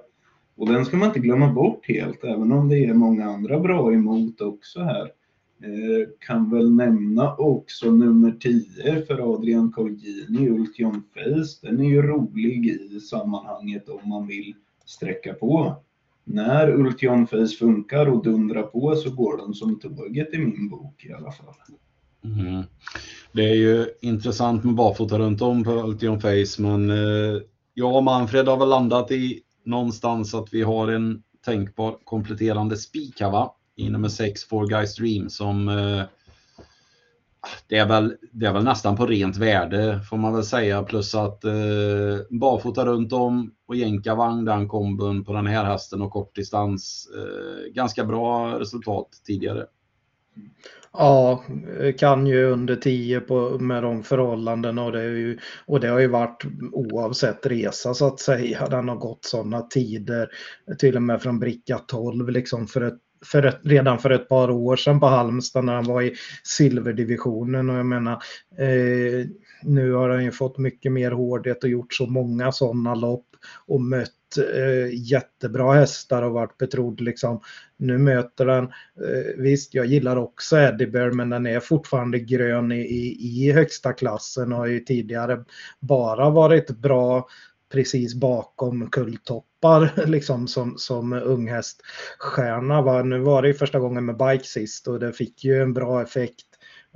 [0.57, 3.93] Och den ska man inte glömma bort helt, även om det är många andra bra
[3.93, 5.11] emot också här.
[5.63, 11.69] Eh, kan väl nämna också nummer 10 för Adrian Colgjini, Ultion Face.
[11.69, 15.77] Den är ju rolig i sammanhanget om man vill sträcka på
[16.29, 21.05] när Ultion Face funkar och dundrar på så går den som tåget i min bok
[21.05, 21.55] i alla fall.
[22.25, 22.63] Mm.
[23.33, 27.41] Det är ju intressant med barfota runt om på Ultion Face, men eh,
[27.75, 33.21] jag och Manfred har väl landat i någonstans att vi har en tänkbar kompletterande spik
[33.21, 33.55] här va?
[33.77, 36.03] I nummer 6, Four Guys Dream, som eh,
[37.69, 40.83] det, är väl, det är väl nästan på rent värde får man väl säga.
[40.83, 41.53] Plus att eh,
[42.31, 47.09] barfota runt om och jänkarvagn den kombon på den här hästen och kortdistans.
[47.17, 49.67] Eh, ganska bra resultat tidigare.
[50.93, 51.45] Ja,
[51.99, 55.99] kan ju under 10 på, med de förhållandena och det, är ju, och det har
[55.99, 58.69] ju varit oavsett resa så att säga.
[58.69, 60.29] Den har gått sådana tider,
[60.79, 64.51] till och med från bricka 12 liksom för ett för ett, redan för ett par
[64.51, 68.13] år sedan på Halmstad när han var i silverdivisionen och jag menar
[68.59, 69.27] eh,
[69.63, 73.27] nu har han ju fått mycket mer hårdhet och gjort så många sådana lopp
[73.67, 74.11] och mött
[74.55, 77.41] eh, jättebra hästar och varit betrodd liksom.
[77.77, 82.73] Nu möter den, eh, visst jag gillar också Eddie Bear men den är fortfarande grön
[82.73, 85.45] i, i, i högsta klassen och har ju tidigare
[85.81, 87.29] bara varit bra
[87.73, 93.03] precis bakom kulltoppar liksom som, som unghäststjärna.
[93.03, 96.03] Nu var det ju första gången med bike sist och det fick ju en bra
[96.03, 96.47] effekt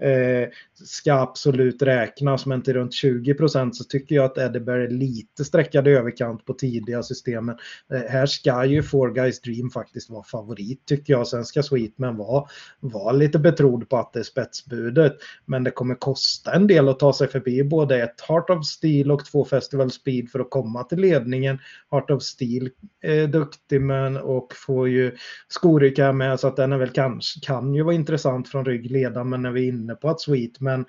[0.02, 0.48] eh,
[0.84, 5.44] ska absolut räknas, men till runt 20 procent så tycker jag att Eddieberg är lite
[5.44, 7.56] sträckad i överkant på tidiga systemen.
[7.92, 11.26] Eh, här ska ju Four Guys Dream faktiskt vara favorit tycker jag.
[11.26, 12.44] Sen ska Sweetman vara,
[12.80, 15.16] vara lite betrodd på att det är spetsbudet.
[15.44, 19.10] Men det kommer kosta en del att ta sig förbi både ett Heart of Steel
[19.10, 21.58] och två Festival Speed för att komma till ledningen.
[21.90, 22.70] Heart of Steel
[23.02, 25.16] är duktig men och får ju
[25.48, 29.42] Skoryka med så att den är väl kanske kan ju vara intressant från ryggledaren men
[29.42, 30.84] när vi är inne inne på att Sweetman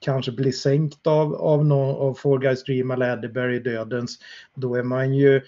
[0.00, 4.18] kanske blir sänkt av, av, någon, av Four Guys Dream eller Eddieberry Dödens,
[4.54, 5.42] då är man ju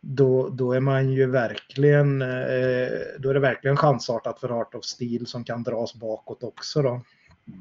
[0.00, 4.84] då, då är man ju verkligen, eh, då är det verkligen chansartat för Heart of
[4.84, 7.00] Steel som kan dras bakåt också då.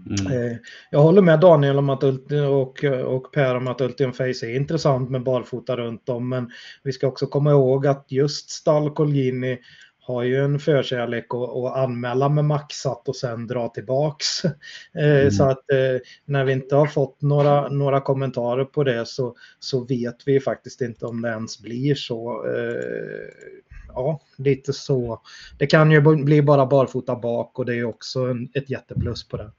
[0.09, 0.51] Mm.
[0.51, 0.57] Eh,
[0.91, 5.09] jag håller med Daniel om att och, och Per om att Ultium Face är intressant
[5.09, 6.51] med barfota runt om, men
[6.83, 9.59] vi ska också komma ihåg att just Stall Colgini
[10.05, 14.41] har ju en förkärlek att, att anmäla med maxat och sen dra tillbaks.
[14.97, 15.31] Eh, mm.
[15.31, 19.83] Så att eh, när vi inte har fått några, några kommentarer på det så, så
[19.83, 22.45] vet vi faktiskt inte om det ens blir så.
[22.47, 23.55] Eh,
[23.87, 25.21] ja, lite så.
[25.59, 29.37] Det kan ju bli bara barfota bak och det är också en, ett jätteplus på
[29.37, 29.51] det.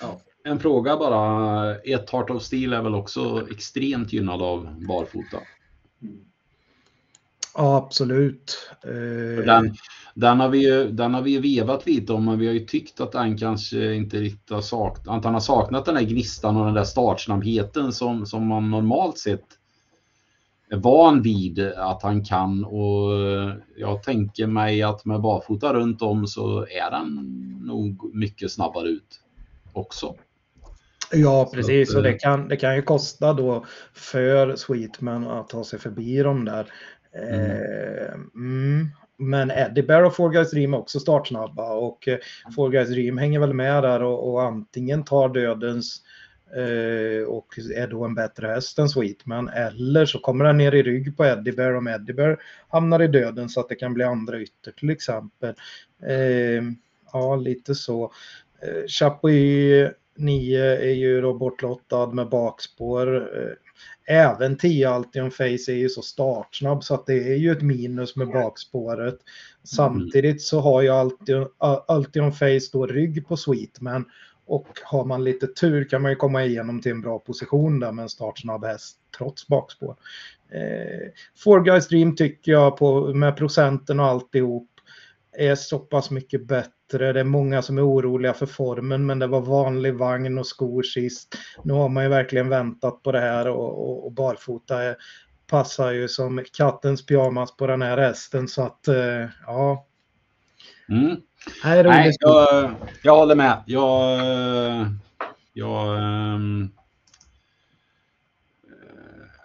[0.00, 0.20] Ja.
[0.44, 1.76] En fråga bara.
[1.76, 5.38] Ett Heart of Steel är väl också extremt gynnad av barfota?
[7.54, 8.70] Ja, absolut.
[8.84, 9.74] Eh, den,
[10.14, 12.66] den, har vi ju, den har vi ju vevat lite om, men vi har ju
[12.66, 16.56] tyckt att den kanske inte riktigt har saknat, att han har saknat den där gnistan
[16.56, 19.44] och den där startsnabbheten som, som man normalt sett
[20.70, 23.10] är van vid att han kan och
[23.76, 27.14] jag tänker mig att med barfota runt om så är den
[27.66, 29.20] nog mycket snabbare ut
[29.72, 30.14] också.
[31.12, 31.94] Ja, precis.
[31.94, 36.22] Och det eh, kan, det kan ju kosta då för Sweetman att ta sig förbi
[36.22, 36.66] de där
[37.14, 37.50] Mm.
[37.50, 38.88] Eh, mm.
[39.16, 42.18] Men eh, Eddie Bear och Four Guys Dream är också startsnabba och eh,
[42.56, 46.02] Four Guys Dream hänger väl med där och, och antingen tar dödens
[46.56, 50.82] eh, och är då en bättre häst än Sweetman eller så kommer den ner i
[50.82, 54.04] rygg på Eddie Bear om Eddie Bear hamnar i döden så att det kan bli
[54.04, 55.54] andra ytter till exempel.
[56.06, 56.62] Eh,
[57.12, 58.12] ja, lite så.
[58.62, 63.16] Eh, Chapuis 9 är ju då bortlottad med bakspår.
[63.16, 63.52] Eh,
[64.06, 68.16] även 10 Altion Face är ju så startsnabb så att det är ju ett minus
[68.16, 69.18] med bakspåret.
[69.62, 71.48] Samtidigt så har ju Altion,
[71.88, 74.04] Altion Face då rygg på Sweetman
[74.46, 77.92] och har man lite tur kan man ju komma igenom till en bra position där
[77.92, 79.96] med en startsnabb häst trots bakspår.
[80.50, 84.68] Eh, Four Guys Dream tycker jag på, med procenten och alltihop
[85.38, 86.72] är så pass mycket bättre.
[86.98, 90.82] Det är många som är oroliga för formen, men det var vanlig vagn och skor
[90.82, 91.34] sist.
[91.64, 94.96] Nu har man ju verkligen väntat på det här och, och, och barfota är,
[95.46, 99.86] passar ju som kattens pyjamas på den här hästen så att eh, ja.
[100.88, 101.16] Mm.
[101.64, 103.62] Nej, jag, jag håller med.
[103.66, 104.20] Jag,
[105.52, 105.98] jag
[106.34, 106.72] um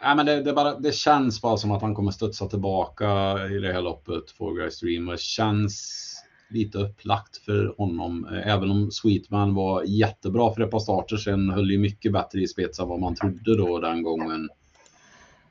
[0.01, 3.05] Nej, men det, det, bara, det känns bara som att han kommer studsa tillbaka
[3.47, 5.05] i det här loppet, Four Guys Dream.
[5.05, 6.06] Det känns
[6.49, 8.27] lite upplagt för honom.
[8.43, 12.47] Även om Sweetman var jättebra för ett par starter sen höll ju mycket bättre i
[12.47, 14.49] spets än vad man trodde då den gången.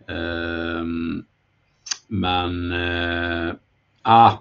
[0.08, 1.24] Um,
[2.08, 3.54] men uh,
[4.02, 4.32] ah,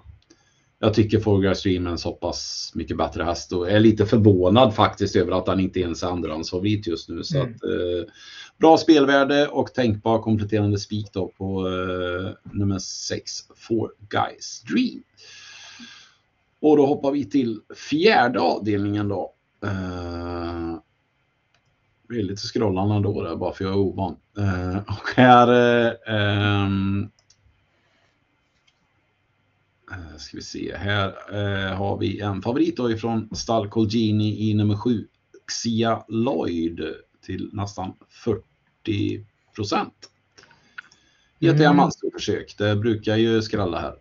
[0.78, 4.74] jag tycker Four Stream är en så pass mycket bättre häst och är lite förvånad
[4.74, 7.24] faktiskt över att han inte ens är andrahandsfavorit just nu.
[7.24, 7.54] Så mm.
[7.54, 8.12] att, eh,
[8.58, 15.02] bra spelvärde och tänkbar kompletterande spik då på eh, nummer 6, Four Guys Dream.
[16.60, 19.32] Och då hoppar vi till fjärde avdelningen då.
[19.64, 20.78] Uh,
[22.08, 24.16] blir lite scrollande då där, bara för jag är ovan.
[24.38, 25.48] Uh, och här
[26.66, 27.10] um,
[29.90, 34.54] uh, ska vi se, här uh, har vi en favorit då ifrån Stall Colgini i
[34.54, 35.06] nummer 7,
[35.46, 40.10] Xia Lloyd till nästan 40 procent.
[41.40, 41.90] Ett mm.
[42.12, 43.94] försök, det brukar ju skrälla här.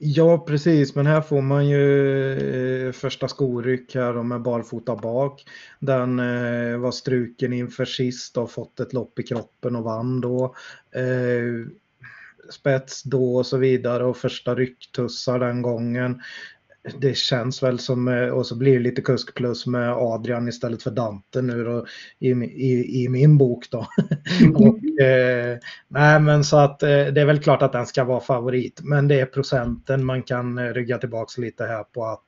[0.00, 5.44] Ja, precis, men här får man ju eh, första skoryck här och med barfota bak.
[5.80, 10.54] Den eh, var struken inför sist och fått ett lopp i kroppen och vann då.
[10.94, 11.66] Eh,
[12.50, 16.20] spets då och så vidare och första rycktussar den gången
[17.00, 20.82] det känns väl som, eh, och så blir det lite kusk plus med Adrian istället
[20.82, 21.86] för Dante nu då,
[22.18, 23.78] i, i, i min bok då.
[24.54, 25.58] och, eh,
[25.88, 29.08] nej men så att eh, det är väl klart att den ska vara favorit, men
[29.08, 32.24] det är procenten man kan eh, rygga tillbaks lite här på att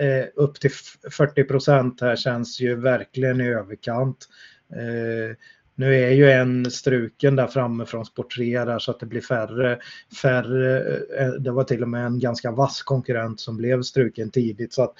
[0.00, 0.70] eh, upp till
[1.10, 4.28] 40 procent här känns ju verkligen i överkant.
[4.72, 5.36] Eh,
[5.76, 9.20] nu är ju en struken där framme från sport 3 där så att det blir
[9.20, 9.78] färre,
[10.22, 10.96] färre.
[11.18, 14.82] Eh, det var till och med en ganska vass konkurrent som blev struken tidigt så
[14.82, 14.94] att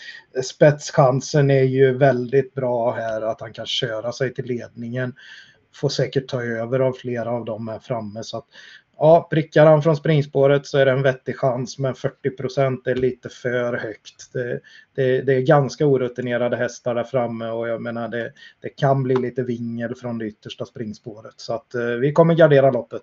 [0.44, 5.14] spetschansen är ju väldigt bra här att han kan köra sig till ledningen.
[5.74, 8.46] Får säkert ta över av flera av dem här framme så att
[8.98, 12.94] ja, prickar han från springspåret så är det en vettig chans, men 40 procent är
[12.94, 14.32] lite för högt.
[14.32, 14.60] Det,
[14.94, 18.32] det, det, är ganska orutinerade hästar där framme och jag menar det,
[18.62, 21.34] det kan bli lite vingel från det yttersta springspåret.
[21.36, 23.02] Så att eh, vi kommer gardera loppet.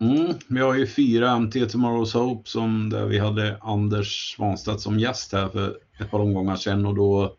[0.00, 4.98] Mm, vi har ju fyra MT Tomorrow's Hope som där vi hade Anders Svanstedt som
[4.98, 7.36] gäst här för ett par omgångar sedan och då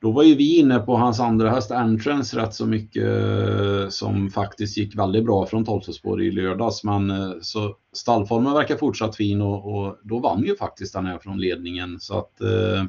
[0.00, 4.30] då var ju vi inne på hans andra häst Entrance rätt så mycket eh, som
[4.30, 6.84] faktiskt gick väldigt bra från 12 spår i lördags.
[6.84, 11.18] Men eh, så stallformen verkar fortsatt fin och, och, då vann ju faktiskt den här
[11.18, 12.00] från ledningen.
[12.00, 12.84] Så att eh,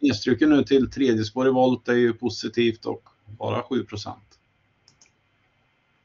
[0.00, 3.02] nedstruken nu till tredje spår i volt är ju positivt och
[3.38, 4.08] bara 7%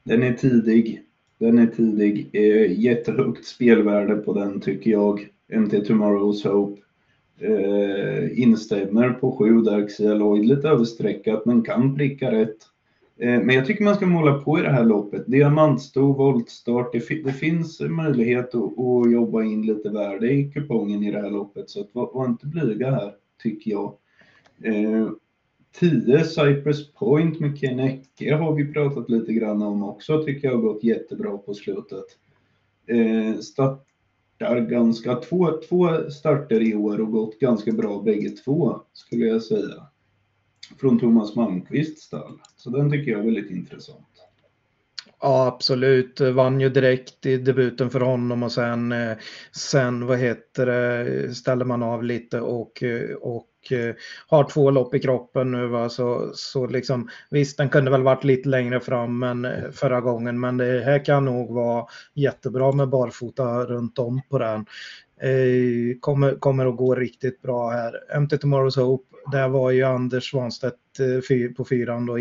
[0.04, 1.04] Den är tidig.
[1.40, 2.36] Den är tidig.
[2.78, 5.28] Jättehögt spelvärde på den tycker jag.
[5.54, 6.82] MT Tomorrow's Hope
[7.39, 12.58] eh, instämmer på sju där Xia Lloyd lite överstreckat men kan pricka rätt.
[13.19, 15.28] Eh, men jag tycker man ska måla på i det här loppet.
[15.28, 21.12] Diamantsto, voltstart, det, det finns möjlighet att, att, jobba in lite värde i kupongen i
[21.12, 23.93] det här loppet så att, var, var inte blyga här tycker jag.
[24.63, 25.10] Eh,
[25.80, 30.56] 10 Cypress Point med Ken Ecke har vi pratat lite grann om också, tycker jag
[30.56, 32.06] har gått jättebra på slutet.
[32.88, 33.88] Eh, stat
[34.38, 39.43] startar ganska, två, två starter i år och gått ganska bra bägge två, skulle jag
[39.43, 39.88] säga.
[40.80, 42.41] Från Thomas Malmqvists stall.
[42.56, 44.08] Så den tycker jag är väldigt intressant.
[45.21, 46.21] Ja, absolut.
[46.21, 49.17] Vann ju direkt i debuten för honom och sen, eh,
[49.52, 53.95] sen vad heter det, ställer man av lite och, eh, och Eh,
[54.27, 55.67] har två lopp i kroppen nu.
[55.67, 55.89] Va?
[55.89, 60.39] Så, så liksom, visst, den kunde väl varit lite längre fram än eh, förra gången,
[60.39, 64.65] men det här kan nog vara jättebra med barfota runt om på den.
[65.21, 68.19] Eh, kommer, kommer att gå riktigt bra här.
[68.19, 72.20] MT Tomorrow's Hope, där var ju Anders Svanstedt Eh, på fyran då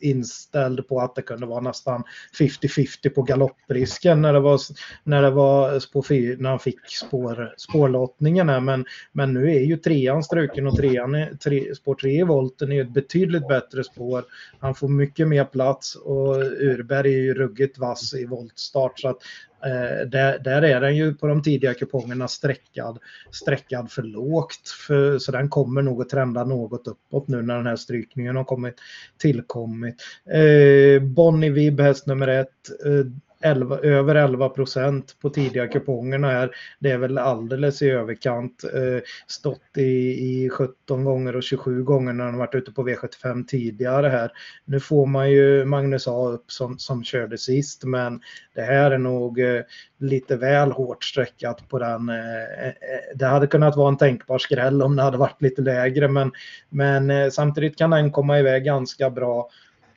[0.00, 2.04] inställd på att det kunde vara nästan
[2.38, 4.60] 50-50 på galopprisken när det var,
[5.04, 8.60] när det var spår fyr, när han fick spår, spårlottningen här.
[8.60, 12.72] Men, men nu är ju trean struken och trean är, tre, spår tre i volten
[12.72, 14.24] är ett betydligt bättre spår.
[14.60, 19.18] Han får mycket mer plats och Urberg är ju ruggigt vass i voltstart så att
[19.64, 22.98] Eh, där, där, är den ju på de tidiga kupongerna sträckad,
[23.30, 24.68] sträckad för lågt.
[24.86, 28.44] För, så den kommer nog att trenda något uppåt nu när den här strykningen har
[28.44, 28.74] kommit,
[29.18, 29.94] tillkommit.
[30.30, 32.70] Eh, Bonnie Vibb, häst nummer ett.
[32.86, 33.06] Eh,
[33.42, 36.50] 11, över 11 procent på tidiga kupongerna här.
[36.78, 38.64] Det är väl alldeles i överkant.
[38.64, 43.44] Eh, stått i, i 17 gånger och 27 gånger när han varit ute på V75
[43.46, 44.32] tidigare här.
[44.64, 48.20] Nu får man ju Magnus A upp som, som körde sist men
[48.54, 49.62] det här är nog eh,
[49.98, 52.08] lite väl hårt sträckat på den.
[52.08, 52.74] Eh, eh
[53.14, 56.32] det hade kunnat vara en tänkbar skräll om det hade varit lite lägre men,
[56.68, 59.48] men eh, samtidigt kan den komma iväg ganska bra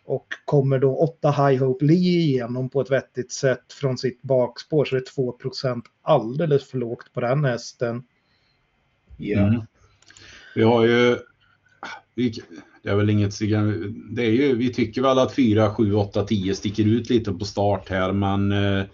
[0.05, 4.85] och kommer då 8 High Hope Lee igenom på ett vettigt sätt från sitt bakspår
[4.85, 5.35] så är det 2
[6.01, 8.03] alldeles för lågt på den hästen.
[9.17, 9.39] Ja.
[9.39, 9.61] Mm.
[10.55, 11.17] Vi har ju,
[12.83, 13.39] det är väl inget,
[14.11, 17.45] det är ju, vi tycker väl att 4, 7, 8, 10 sticker ut lite på
[17.45, 18.85] start här men eh,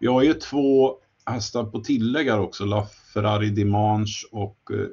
[0.00, 0.96] vi har ju två
[1.26, 4.86] hästar på tillägg här också, La Ferrari Dimanche och eh,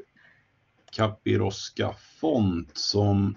[0.91, 3.36] Capirosca Font som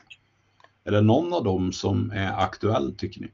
[0.84, 3.30] är det någon av dem som är aktuell tycker ni?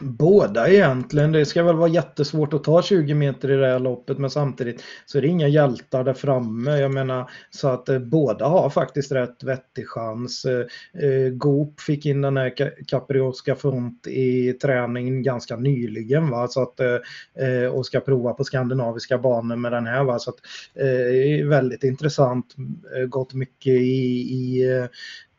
[0.00, 1.32] Båda egentligen.
[1.32, 4.82] Det ska väl vara jättesvårt att ta 20 meter i det här loppet men samtidigt
[5.06, 6.78] så är det inga hjältar där framme.
[6.78, 10.44] Jag menar så att eh, båda har faktiskt rätt vettig chans.
[10.44, 10.66] Eh,
[11.04, 16.48] eh Goop fick in den här Caprioska Front i träningen ganska nyligen va?
[16.48, 16.98] Så att, eh,
[17.46, 20.04] eh, och ska prova på skandinaviska banor med den här.
[20.04, 20.18] Va?
[20.18, 20.38] Så att,
[20.74, 22.54] eh, väldigt intressant.
[22.96, 24.86] Eh, gått mycket i, i eh,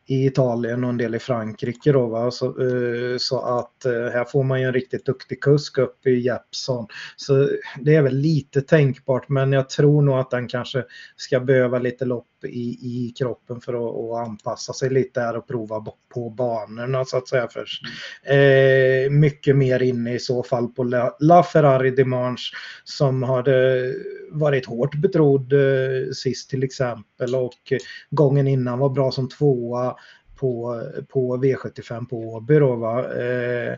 [0.06, 1.92] i Italien och en del i Frankrike.
[1.92, 2.30] Då, va?
[2.30, 6.10] Så, eh, så att eh, här får man ju en riktigt duktig kusk upp i
[6.10, 6.86] Jeppson.
[7.16, 7.48] Så
[7.80, 10.84] det är väl lite tänkbart men jag tror nog att den kanske
[11.16, 15.48] ska behöva lite lopp i, i kroppen för att, att anpassa sig lite här och
[15.48, 15.84] prova
[16.14, 17.82] på banorna så att säga först.
[18.22, 22.52] Eh, mycket mer inne i så fall på La, La Ferrari Dimanche
[22.84, 23.94] som hade
[24.30, 27.72] varit hårt betrodd eh, sist till exempel och
[28.10, 29.96] gången innan var bra som tvåa
[30.36, 32.58] på, på V75 på Åby.
[32.58, 33.14] Då, va?
[33.14, 33.76] Eh,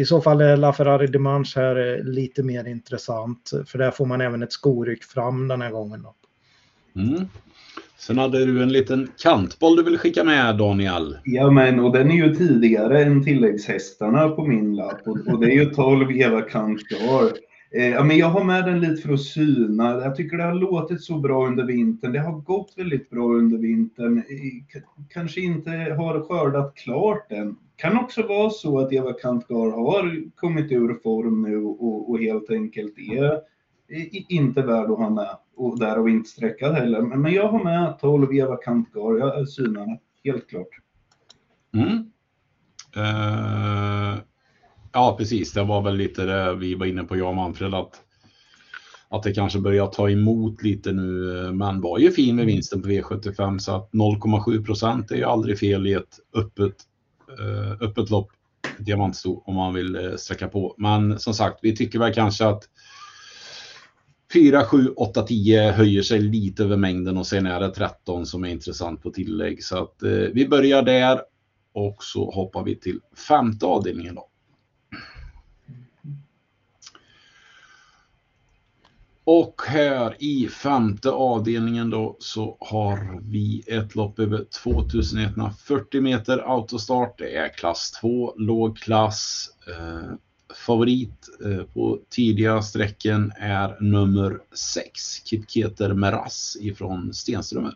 [0.00, 4.20] I så fall är LaFerrari Dimanche här eh, lite mer intressant för där får man
[4.20, 6.02] även ett skoryck fram den här gången.
[6.02, 6.14] Då.
[7.00, 7.28] Mm.
[7.96, 11.18] Sen hade du en liten kantboll du ville skicka med Daniel.
[11.24, 15.46] Ja men och den är ju tidigare än tilläggshästarna på min lapp och, och det
[15.46, 17.30] är ju 12 Eva Kantgar.
[17.76, 19.90] Eh, ja, men jag har med den lite för att syna.
[19.90, 22.12] Jag tycker det har låtit så bra under vintern.
[22.12, 24.18] Det har gått väldigt bra under vintern.
[24.18, 24.80] Eh,
[25.10, 27.56] kanske inte har skördat klart än.
[27.76, 32.50] Kan också vara så att Eva Kantgar har kommit ur form nu och, och helt
[32.50, 33.40] enkelt är
[34.28, 37.02] inte värd att ha med och därav inte sträckad heller.
[37.02, 40.68] Men jag har med 12 Eva Kantgar, jag synar helt klart.
[41.74, 42.10] Mm.
[42.96, 44.18] Uh,
[44.92, 45.52] ja, precis.
[45.52, 48.00] Det var väl lite det vi var inne på, jag och Manfred, att,
[49.08, 51.52] att det kanske börjar ta emot lite nu.
[51.52, 55.58] Men var ju fin med vinsten på V75 så att 0,7 procent är ju aldrig
[55.58, 56.74] fel i ett öppet,
[57.40, 58.30] uh, öppet lopp,
[58.78, 60.74] diamantsto, om man vill uh, sträcka på.
[60.78, 62.68] Men som sagt, vi tycker väl kanske att
[64.34, 68.44] 4, 7, 8, 10 höjer sig lite över mängden och sen är det 13 som
[68.44, 69.64] är intressant på tillägg.
[69.64, 71.20] Så att eh, vi börjar där
[71.72, 74.28] och så hoppar vi till femte avdelningen då.
[79.24, 87.18] Och här i femte avdelningen då så har vi ett lopp över 2140 meter autostart.
[87.18, 89.48] Det är klass 2, låg klass.
[89.68, 90.14] Eh,
[90.54, 94.38] favorit eh, på tidiga sträcken är nummer
[94.74, 97.74] 6, Kipketer Meras ifrån Stenströmer.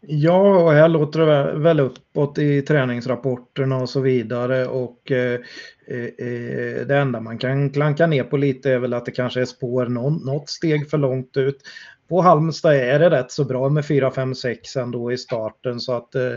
[0.00, 5.40] Ja, och här låter det väl uppåt i träningsrapporterna och så vidare och eh,
[5.86, 9.40] eh, eh, det enda man kan klanka ner på lite är väl att det kanske
[9.40, 11.62] är spår någon, något steg för långt ut
[12.10, 15.92] på Halmstad är det rätt så bra med 4, 5, 6 ändå i starten så
[15.92, 16.32] att eh,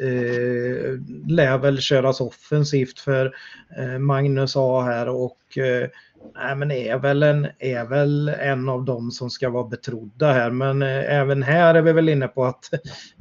[0.00, 3.34] eh, lär väl köras offensivt för
[3.78, 5.88] eh, Magnus A här och eh,
[6.34, 10.50] nej, men är, väl en, är väl en av dem som ska vara betrodda här
[10.50, 12.70] men eh, även här är vi väl inne på att,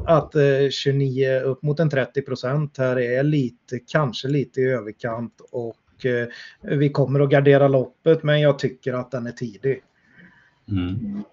[0.05, 5.41] att eh, 29 upp mot en 30 procent här är lite, kanske lite i överkant
[5.51, 6.27] och eh,
[6.61, 9.81] vi kommer att gardera loppet men jag tycker att den är tidig.
[10.71, 11.23] Mm.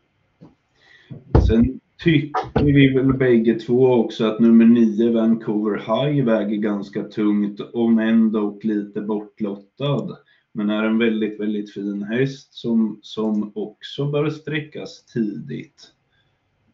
[1.47, 7.61] Sen tycker vi väl bägge två också att nummer 9 Vancouver High väger ganska tungt,
[7.73, 10.19] om ändå lite bortlottad.
[10.53, 15.91] Men är en väldigt, väldigt fin häst som, som också bör sträckas tidigt.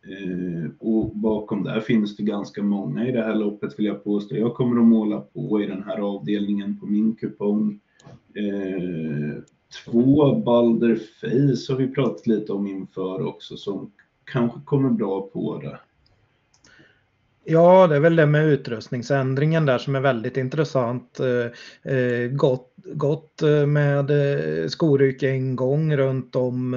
[0.03, 4.37] Eh, och bakom där finns det ganska många i det här loppet vill jag påstå.
[4.37, 7.81] Jag kommer att måla på i den här avdelningen på min kupong.
[8.35, 9.43] Eh,
[9.85, 13.91] två Balder Face har vi pratat lite om inför också som
[14.33, 15.79] kanske kommer bra på det.
[17.45, 21.21] Ja, det är väl det med utrustningsändringen där som är väldigt intressant.
[21.21, 26.71] Eh, eh gott, gott eh, med eh, skoryke en gång runt om.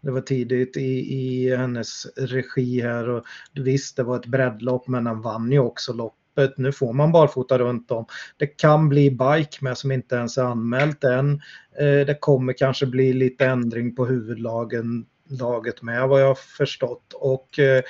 [0.00, 3.24] Det var tidigt i, i hennes regi här och
[3.54, 6.58] visst det var ett breddlopp men han vann ju också loppet.
[6.58, 8.06] Nu får man barfota runt om.
[8.36, 11.40] Det kan bli bike med som inte ens är anmält än.
[11.78, 17.12] Det kommer kanske bli lite ändring på huvudlagen laget med vad jag har förstått.
[17.14, 17.82] Och eh,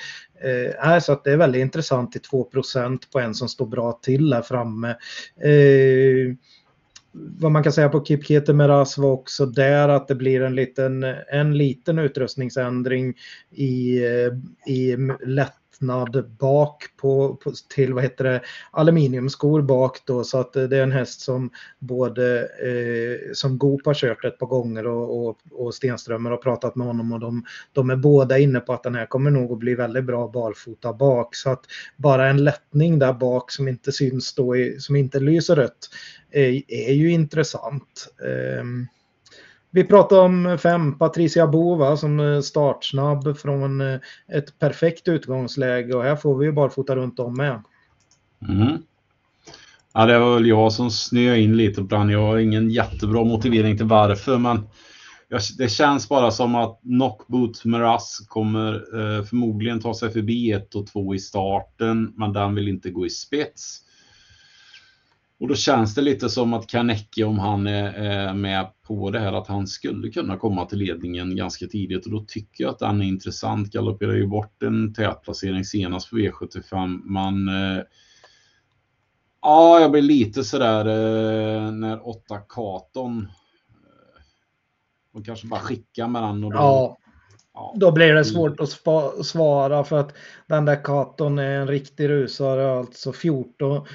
[0.83, 4.29] eh så att det är väldigt intressant i 2% på en som står bra till
[4.29, 4.89] där framme.
[5.43, 6.35] Eh,
[7.13, 11.03] vad man kan säga på Kipkete Meras var också där att det blir en liten,
[11.31, 13.13] en liten utrustningsändring
[13.51, 20.23] i, eh, i lätt lättnad bak på, på, till vad heter det, aluminiumskor bak då
[20.23, 24.47] så att det är en häst som både eh, som Goop har kört ett par
[24.47, 28.59] gånger och, och, och Stenströmer har pratat med honom och de, de är båda inne
[28.59, 31.65] på att den här kommer nog att bli väldigt bra barfota bak så att
[31.97, 35.89] bara en lättning där bak som inte syns då i, som inte lyser rött
[36.31, 38.13] är, är ju intressant.
[38.23, 38.63] Eh,
[39.71, 43.99] vi pratar om fem, Patricia Bova som eh, startsnabb från eh,
[44.33, 47.63] ett perfekt utgångsläge och här får vi ju barfota runt om med.
[48.49, 48.77] Mm.
[49.93, 52.09] Ja, det var väl jag som snöade in lite på den.
[52.09, 54.67] Jag har ingen jättebra motivering till varför, men
[55.57, 60.87] det känns bara som att Knockboot Meras kommer eh, förmodligen ta sig förbi 1 och
[60.87, 63.81] 2 i starten, men den vill inte gå i spets.
[65.41, 69.33] Och då känns det lite som att Kanecki, om han är med på det här,
[69.33, 72.05] att han skulle kunna komma till ledningen ganska tidigt.
[72.05, 73.73] Och då tycker jag att den är intressant.
[73.73, 77.01] Galopperar ju bort en tätplacering senast på V75.
[77.03, 77.47] Man...
[77.47, 77.83] Eh,
[79.41, 83.27] ja, jag blir lite sådär eh, när åtta Katon
[85.13, 86.43] och eh, kanske bara skicka med den.
[86.43, 86.97] Och då, ja.
[87.53, 87.73] ja.
[87.75, 88.69] Då blir det svårt att
[89.25, 90.13] svara för att
[90.47, 93.85] den där Katon är en riktig rusare, alltså 14,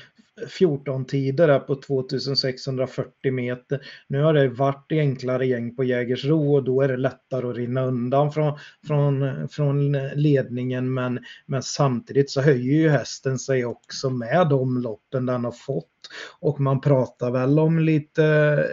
[0.59, 3.81] 14-tider här på 2640 meter.
[4.09, 7.85] Nu har det varit enklare gäng på Jägersro och då är det lättare att rinna
[7.85, 14.49] undan från, från, från ledningen men, men samtidigt så höjer ju hästen sig också med
[14.49, 15.96] de loppen den har fått
[16.41, 18.25] och man pratar väl om lite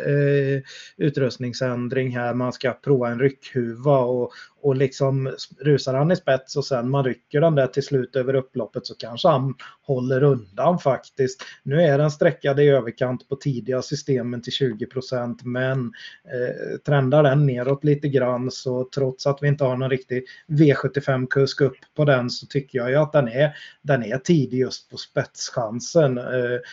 [0.08, 0.62] eh,
[1.06, 2.34] utrustningsändring här.
[2.34, 4.32] Man ska prova en ryckhuva och,
[4.62, 8.34] och liksom rusar han i spets och sen man rycker den där till slut över
[8.34, 11.42] upploppet så kanske han håller undan faktiskt.
[11.64, 15.92] Nu är den sträckad i överkant på tidiga systemen till 20% men
[16.26, 21.62] eh, trendar den neråt lite grann så trots att vi inte har någon riktig V75-kusk
[21.62, 24.98] upp på den så tycker jag ju att den är, den är tidig just på
[24.98, 26.18] spetschansen.
[26.18, 26.24] Eh,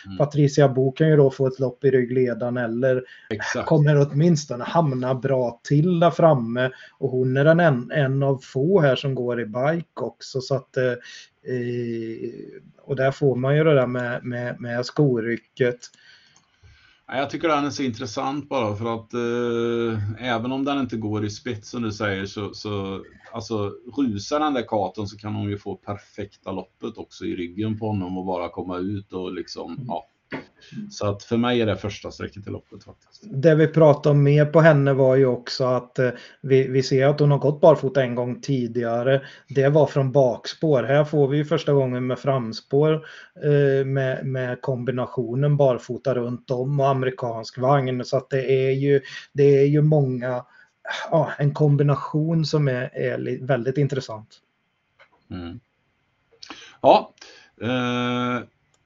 [0.05, 0.17] mm.
[0.51, 3.67] Patricia Bo kan ju då få ett lopp i ryggledan eller Exakt.
[3.67, 8.81] kommer åtminstone hamna bra till där framme och hon är den en en, av få
[8.81, 10.41] här som går i bike också.
[10.41, 10.93] Så att, eh,
[12.81, 15.79] och där får man ju det där med, med, med skorycket.
[17.07, 21.25] Jag tycker den är så intressant bara för att eh, även om den inte går
[21.25, 25.49] i spets som du säger så, så alltså rusar den där katon så kan hon
[25.49, 29.85] ju få perfekta loppet också i ryggen på honom och bara komma ut och liksom,
[29.87, 30.07] ja,
[30.89, 33.23] så att för mig är det första strecket i loppet faktiskt.
[33.23, 36.09] Det vi pratade om mer på henne var ju också att eh,
[36.41, 39.21] vi, vi ser att hon har gått barfota en gång tidigare.
[39.47, 40.83] Det var från bakspår.
[40.83, 42.93] Här får vi första gången med framspår
[43.43, 48.05] eh, med, med kombinationen barfota runt om och amerikansk vagn.
[48.05, 49.01] Så att det är ju,
[49.33, 50.45] det är ju många,
[51.11, 54.39] ja, en kombination som är, är väldigt intressant.
[55.31, 55.59] Mm.
[56.81, 57.13] Ja,
[57.61, 58.43] eh,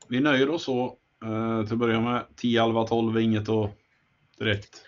[0.09, 3.71] vi nöjer oss så Eh, till att börja med 10, 11, 12 inget då
[4.39, 4.81] direkt.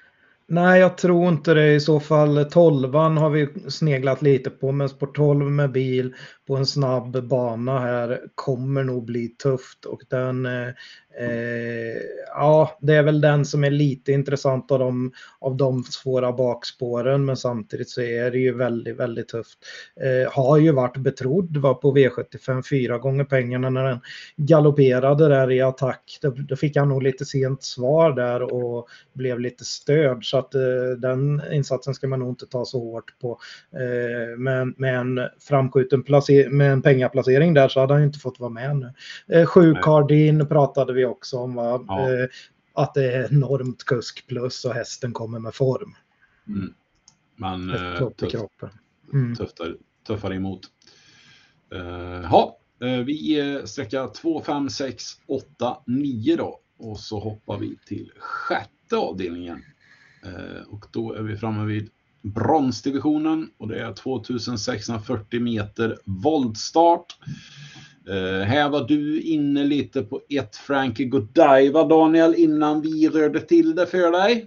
[0.47, 1.73] Nej, jag tror inte det.
[1.73, 6.13] I så fall 12 har vi sneglat lite på, men sport 12 med bil
[6.47, 13.03] på en snabb bana här kommer nog bli tufft och den eh, ja, det är
[13.03, 18.01] väl den som är lite intressant av de, av de svåra bakspåren, men samtidigt så
[18.01, 19.57] är det ju väldigt, väldigt tufft.
[20.01, 23.99] Eh, har ju varit betrodd, var på V75 fyra gånger pengarna när den
[24.35, 26.19] galopperade där i attack.
[26.21, 30.55] Då, då fick han nog lite sent svar där och blev lite störd, så att
[30.55, 30.61] eh,
[30.97, 33.39] den insatsen ska man nog inte ta så hårt på.
[33.73, 36.03] Eh, men med en framskjuten
[36.49, 38.93] med en pengaplacering där så hade han ju inte fått vara med nu.
[39.27, 41.55] Eh, sju Cardin pratade vi också om.
[41.55, 41.85] Va?
[41.87, 42.13] Ja.
[42.13, 42.27] Eh,
[42.73, 45.95] att det är enormt kusk plus och hästen kommer med form.
[46.47, 46.73] Mm.
[47.35, 48.41] Men eh, tuff,
[49.13, 49.35] mm.
[49.35, 49.73] tuffare,
[50.07, 50.61] tuffare emot.
[51.75, 56.59] Uh, ha, uh, vi uh, sträckar 2, 5, 6, 8, 9 då.
[56.77, 59.63] Och så hoppar vi till sjätte avdelningen.
[60.25, 61.89] Uh, och då är vi framme vid
[62.33, 67.17] bronsdivisionen och det är 2640 meter voltstart.
[68.09, 73.75] Uh, här var du inne lite på ett Frankie Godiva, Daniel, innan vi rörde till
[73.75, 74.45] det för dig.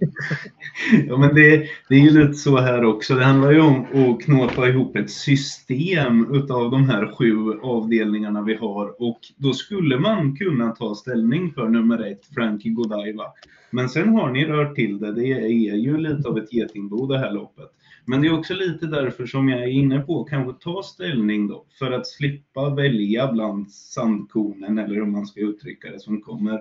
[1.07, 1.57] ja, men det,
[1.89, 3.15] det är ju lite så här också.
[3.15, 8.55] Det handlar ju om att knåpa ihop ett system utav de här sju avdelningarna vi
[8.55, 13.23] har och då skulle man kunna ta ställning för nummer ett, Frankie Godiva.
[13.71, 15.11] Men sen har ni rört till det.
[15.13, 17.71] Det är ju lite av ett getingbo det här loppet.
[18.11, 21.65] Men det är också lite därför som jag är inne på kanske ta ställning då
[21.79, 26.53] för att slippa välja bland sandkornen eller hur man ska uttrycka det som kommer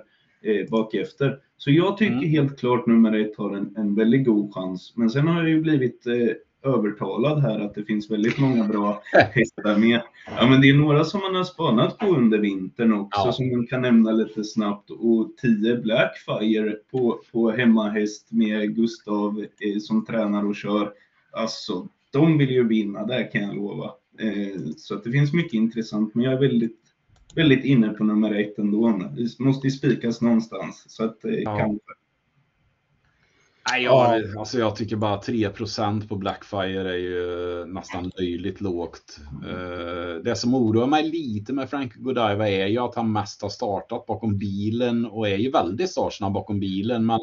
[0.42, 1.38] eh, bakefter.
[1.56, 2.30] Så jag tycker mm.
[2.30, 4.92] helt klart nummer ett har en, en väldigt god chans.
[4.96, 9.02] Men sen har jag ju blivit eh, övertalad här att det finns väldigt många bra
[9.12, 10.00] hästar med.
[10.38, 13.32] Ja, men det är några som man har spanat på under vintern också Ja.
[13.32, 14.90] som man kan nämna lite snabbt.
[14.90, 20.92] Och 10 Blackfire på, på hemmahäst med Gustav eh, som tränar och kör.
[21.32, 23.94] Alltså, de vill ju vinna där kan jag lova.
[24.18, 26.76] Eh, så att det finns mycket intressant, men jag är väldigt
[27.34, 29.10] väldigt inne på nummer ett ändå.
[29.16, 30.84] Det måste ju spikas någonstans.
[30.88, 31.58] Så att eh, Ja.
[31.58, 31.92] kanske.
[33.72, 39.20] Nej, jag, alltså jag tycker bara 3% på Blackfire är ju nästan löjligt lågt.
[39.48, 43.48] Eh, Det som oroar mig lite med Frank Godiva är ju att han mest har
[43.48, 47.06] startat bakom bilen och är ju väldigt startsnabb bakom bilen.
[47.06, 47.20] Men,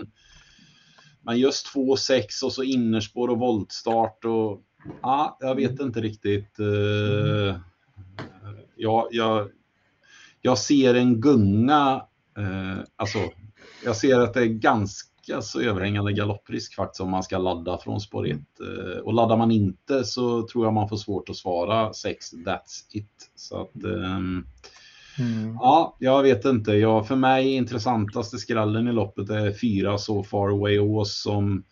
[1.27, 4.61] men just 2,6 och så innerspår och voltstart och
[5.01, 6.59] ja, jag vet inte riktigt.
[6.59, 7.57] eh,
[8.75, 9.49] Ja, jag,
[10.41, 12.05] jag ser en gunga,
[12.37, 13.19] eh, alltså
[13.83, 18.01] jag ser att det är ganska så överhängande galopprisk faktiskt om man ska ladda från
[18.01, 18.39] spår 1.
[19.03, 23.31] Och laddar man inte så tror jag man får svårt att svara 6 That's It.
[23.35, 24.45] Så att, ehm,
[25.19, 25.57] Mm.
[25.59, 26.71] ja, jag vet inte.
[26.71, 31.63] Ja, för mig intressantaste skrällen i loppet är fyra så Far Away Ås som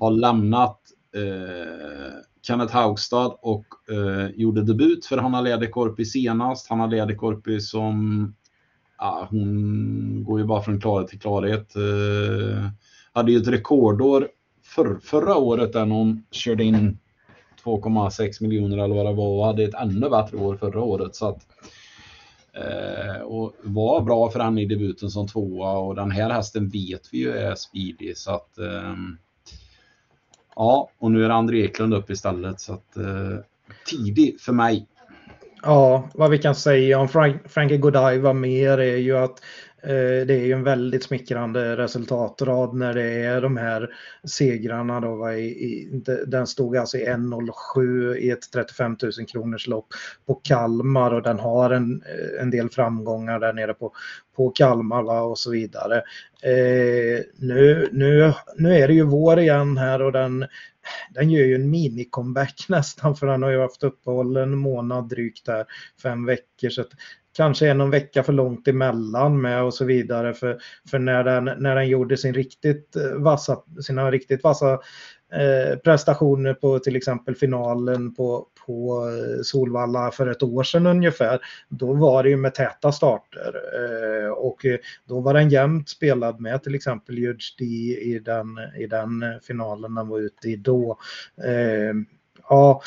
[0.00, 0.80] har lämnat
[1.14, 2.12] eh,
[2.42, 6.68] Kenneth Haugstad och eh, gjorde debut för Hanna Läderkorpi senast.
[6.68, 8.34] Hanna Läderkorpi som
[8.98, 11.76] ja, hon går ju bara från klarhet till klarhet.
[11.76, 12.68] Eh,
[13.12, 14.28] hade ju ett rekordår
[14.64, 16.98] för, förra året där hon körde in
[17.64, 21.14] 2,6 miljoner eller vad det var och hade ett ännu bättre år förra året.
[21.14, 21.68] Så att, eh,
[22.52, 27.08] Eh, och var bra för henne i debuten som tvåa och den här hästen vet
[27.12, 28.14] vi ju är speedy.
[28.14, 29.18] Så att, ehm,
[30.56, 32.60] ja, och nu är André Eklund upp istället.
[32.60, 33.38] Så att, eh,
[33.86, 34.86] tidig för mig.
[35.62, 39.42] Ja, vad vi kan säga om Frank, Frankie Godiva mer är ju att
[39.82, 43.90] Eh, det är ju en väldigt smickrande resultatrad när det är de här
[44.24, 45.00] segrarna.
[45.00, 49.86] Då, va, i, i, den stod alltså i 1.07 i ett 35 000 kronors lopp
[50.26, 53.92] på Kalmar och den har en, eh, en del framgångar där nere på,
[54.36, 55.96] på Kalmar va, och så vidare.
[56.42, 60.46] Eh, nu, nu, nu är det ju vår igen här och den,
[61.10, 65.48] den gör ju en mini-comeback nästan för den har ju haft uppehåll en månad drygt
[65.48, 65.64] här,
[66.02, 66.68] fem veckor.
[66.68, 66.90] Så att
[67.36, 70.34] kanske är någon vecka för långt emellan med och så vidare.
[70.34, 70.58] För,
[70.90, 74.72] för när, den, när den gjorde sin riktigt eh, vassa, sina riktigt vassa
[75.32, 81.40] eh, prestationer på till exempel finalen på, på eh, Solvalla för ett år sedan ungefär.
[81.68, 86.40] Då var det ju med täta starter eh, och eh, då var den jämnt spelad
[86.40, 87.64] med till exempel Judge D
[88.02, 88.46] i den,
[88.78, 90.98] i den finalen den var ute i då.
[91.44, 91.94] Eh,
[92.48, 92.82] ja,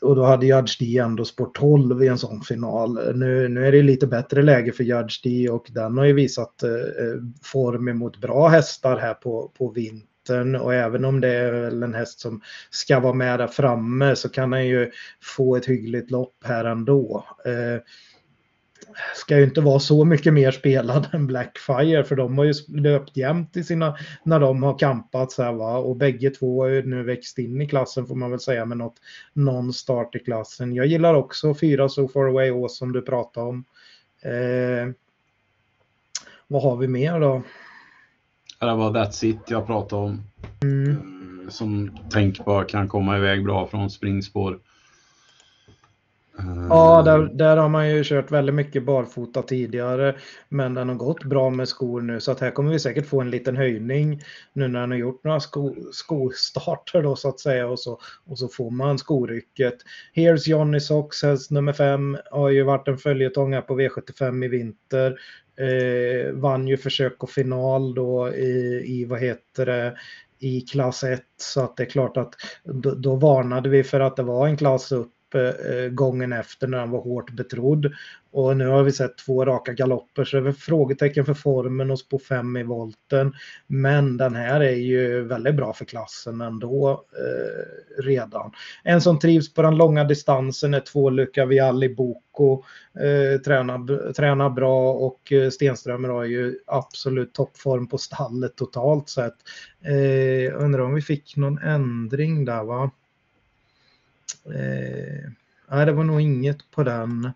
[0.00, 3.16] och då hade Judge D ändå spår 12 i en sån final.
[3.18, 6.62] Nu, nu är det lite bättre läge för Judge D och den har ju visat
[6.62, 10.56] eh, eh, form emot bra hästar här på, på vintern.
[10.56, 14.28] Och även om det är väl en häst som ska vara med där framme så
[14.28, 14.90] kan han ju
[15.22, 17.24] få ett hyggligt lopp här ändå.
[17.44, 17.80] Eh,
[19.14, 23.16] ska ju inte vara så mycket mer spelad än Blackfire för de har ju löpt
[23.16, 26.86] jämnt i sina när de har kampat så här va och bägge två har ju
[26.86, 28.96] nu växt in i klassen får man väl säga med något
[29.32, 30.74] någon start i klassen.
[30.74, 33.64] Jag gillar också fyra So Far Away Ås som du pratade om.
[34.22, 34.92] Eh,
[36.46, 37.42] vad har vi mer då?
[38.60, 40.22] Det var That's It jag pratade om.
[40.62, 40.90] Mm.
[40.90, 44.58] Eh, Som tänkbar kan komma iväg bra från springspår.
[46.38, 50.16] Eh, ja, där, där har man ju kört väldigt mycket barfota tidigare.
[50.48, 53.20] Men den har gått bra med skor nu så att här kommer vi säkert få
[53.20, 54.22] en liten höjning
[54.52, 58.38] nu när den har gjort några sko, skostarter då så att säga och så, och
[58.38, 59.74] så får man skorycket.
[60.14, 64.48] Here's Johnny Sox, häst nummer fem, har ju varit en följetong här på V75 i
[64.48, 65.18] vinter.
[65.58, 69.96] Eh, vann ju försök och final då i, i vad heter det,
[70.38, 72.34] i klass 1 så att det är klart att
[72.64, 76.78] då, då varnade vi för att det var en klass upp Eh, gången efter när
[76.78, 77.92] han var hårt betrodd.
[78.30, 81.90] Och nu har vi sett två raka galopper så det är väl frågetecken för formen
[81.90, 83.32] och på fem i volten.
[83.66, 88.52] Men den här är ju väldigt bra för klassen ändå eh, redan.
[88.84, 92.64] En som trivs på den långa distansen är två Luca Vialli Boko.
[93.00, 99.36] Eh, tränar, tränar bra och eh, Stenströmer har ju absolut toppform på stallet totalt sett.
[99.84, 102.90] Eh, undrar om vi fick någon ändring där va?
[104.54, 105.30] Eh,
[105.70, 107.30] nej, det var nog inget på den.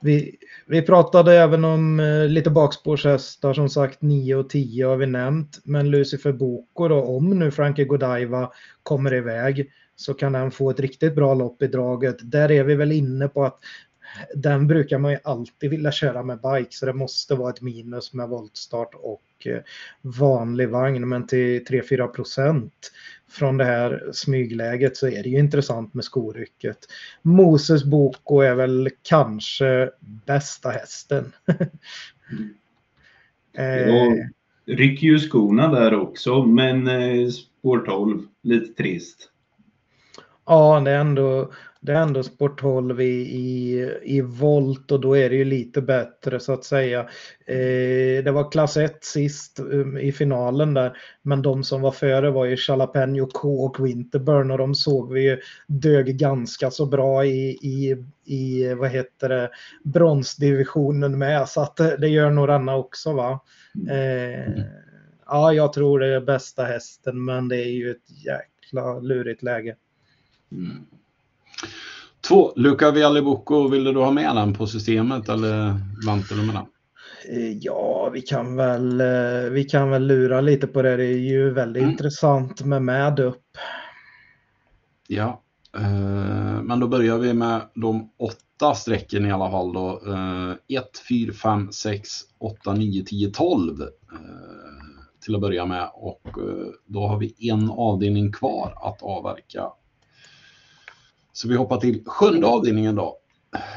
[0.00, 0.36] Vi,
[0.66, 5.60] vi pratade även om eh, lite bakspårshästar, som sagt 9 och 10 har vi nämnt.
[5.64, 8.52] Men Lucifer Boko då, om nu Frankie Godiva
[8.82, 12.16] kommer iväg så kan han få ett riktigt bra lopp i draget.
[12.20, 13.58] Där är vi väl inne på att
[14.34, 18.12] den brukar man ju alltid vilja köra med bike så det måste vara ett minus
[18.12, 19.60] med voltstart och eh,
[20.02, 21.08] vanlig vagn.
[21.08, 22.92] Men till 3-4 procent
[23.30, 26.78] från det här smygläget så är det ju intressant med skorycket.
[27.22, 29.90] Moses Boko är väl kanske
[30.26, 31.32] bästa hästen.
[33.56, 34.14] eh,
[34.66, 39.30] rycker ju skorna där också, men eh, spår 12, lite trist.
[40.46, 45.16] Ja, det är ändå, det är ändå sport 12 i, i, i volt och då
[45.16, 47.00] är det ju lite bättre så att säga.
[47.46, 52.30] Eh, det var klass 1 sist um, i finalen där, men de som var före
[52.30, 57.24] var ju Jalapeno K och Winterburn och de såg vi ju dög ganska så bra
[57.24, 59.50] i, i, i vad heter det,
[59.84, 63.40] bronsdivisionen med så att det gör nog denna också va.
[63.90, 64.62] Eh,
[65.26, 69.76] ja, jag tror det är bästa hästen men det är ju ett jäkla lurigt läge.
[70.52, 70.86] Mm.
[72.28, 75.74] Två, Luca Viallibucco, vill du ha med den på systemet eller
[76.06, 76.66] vantar du med den?
[77.28, 80.96] Eh, ja, vi kan, väl, eh, vi kan väl lura lite på det.
[80.96, 81.92] Det är ju väldigt mm.
[81.92, 83.44] intressant med med upp.
[85.06, 85.42] Ja,
[85.76, 90.00] eh, men då börjar vi med de åtta strecken i alla fall då.
[90.68, 92.08] 1, 4, 5, 6,
[92.38, 93.76] 8, 9, 10, 12
[95.24, 96.22] till att börja med och
[96.86, 99.68] då har vi en avdelning kvar att avverka
[101.38, 103.18] så vi hoppar till sjunde avdelningen då.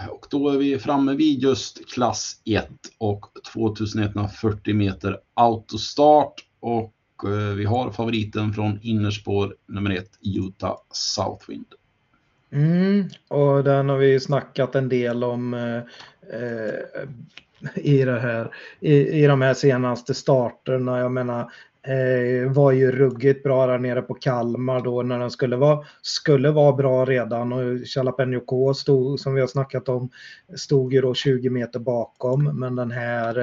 [0.10, 6.34] Och då är vi framme vid just klass 1 och 2140 meter autostart.
[6.60, 6.94] Och
[7.24, 11.66] eh, vi har favoriten från innerspår nummer 1, Utah Southwind.
[12.52, 15.78] Mm, och den har vi snackat en del om eh,
[16.40, 17.10] eh
[17.76, 21.00] i, det här, i, i de här senaste starterna.
[21.00, 21.52] Jag menar,
[21.88, 26.52] Eh, var ju ruggigt bra där nere på Kalmar då när den skulle vara, skulle
[26.52, 27.54] vara bra redan.
[27.54, 30.10] Och Jalapeno K stod, som vi har snackat om,
[30.56, 32.60] stod ju då 20 meter bakom.
[32.60, 33.40] Men den här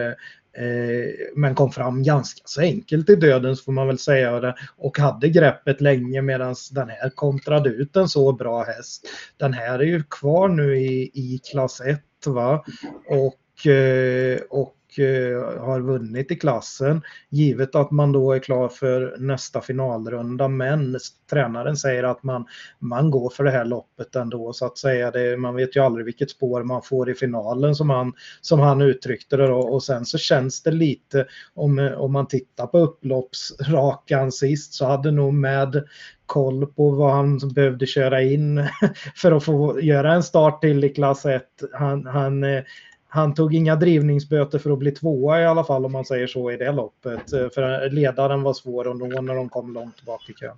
[0.52, 5.28] eh, men kom fram ganska så enkelt i dödens får man väl säga och hade
[5.28, 9.08] greppet länge medan den här kontrade ut en så bra häst.
[9.36, 12.64] Den här är ju kvar nu i, i klass 1 va?
[13.06, 17.02] Och, eh, och Eh, har vunnit i klassen.
[17.30, 20.98] Givet att man då är klar för nästa finalrunda men
[21.30, 22.46] tränaren säger att man,
[22.78, 25.10] man går för det här loppet ändå så att säga.
[25.10, 28.82] Det, man vet ju aldrig vilket spår man får i finalen som han, som han
[28.82, 29.58] uttryckte det då.
[29.58, 35.10] och sen så känns det lite om, om man tittar på upploppsrakan sist så hade
[35.10, 35.84] nog med
[36.26, 38.64] koll på vad han behövde köra in
[39.16, 41.42] för att få göra en start till i klass 1.
[41.72, 42.62] Han, han, eh,
[43.08, 46.50] han tog inga drivningsböter för att bli tvåa i alla fall om man säger så
[46.50, 47.32] i det loppet.
[47.32, 50.56] Eh, för ledaren var svår att nå när de kom långt bak i kön.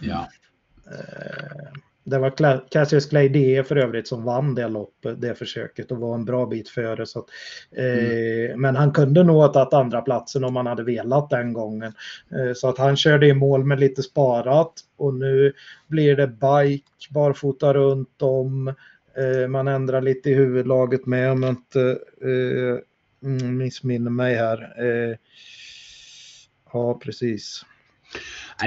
[0.00, 0.28] Ja.
[0.90, 5.98] Eh, det var Cassius Clay DE för övrigt som vann det loppet, det försöket och
[5.98, 7.06] var en bra bit före.
[7.06, 7.26] Så att,
[7.76, 8.50] mm.
[8.50, 11.92] eh, men han kunde nog ha tagit andra platsen om han hade velat den gången.
[12.30, 15.52] Eh, så att han körde i mål med lite sparat och nu
[15.86, 18.74] blir det bike, barfota runt om.
[19.16, 22.78] Eh, man ändrar lite i huvudlaget med om jag inte eh,
[23.30, 24.74] mm, missminner mig här.
[24.78, 25.16] Eh,
[26.72, 27.64] ja, precis.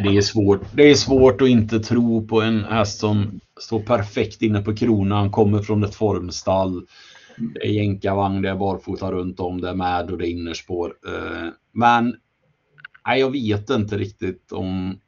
[0.03, 0.61] det, är svårt.
[0.73, 5.31] det är svårt att inte tro på en häst som står perfekt inne på kronan,
[5.31, 6.85] kommer från ett formstall.
[7.37, 10.93] Det är jänkarvagn, det är barfota runt om, det är med och det är innerspår.
[11.07, 12.15] Eh, men
[13.05, 14.99] nej, jag vet inte riktigt om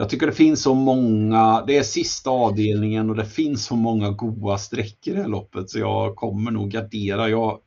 [0.00, 4.10] jag tycker det finns så många, det är sista avdelningen och det finns så många
[4.10, 7.28] goda sträckor i det här loppet så jag kommer nog gardera.
[7.28, 7.58] Jag,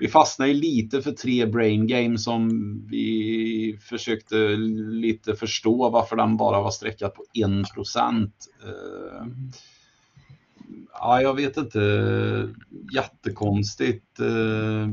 [0.00, 2.50] vi fastnade lite för tre brain games som
[2.90, 4.36] vi försökte
[4.90, 7.22] lite förstå varför den bara var sträckad på
[7.62, 8.34] 1 procent.
[8.64, 9.26] Uh,
[10.92, 12.48] ja, jag vet inte.
[12.94, 14.20] Jättekonstigt.
[14.20, 14.88] Eh,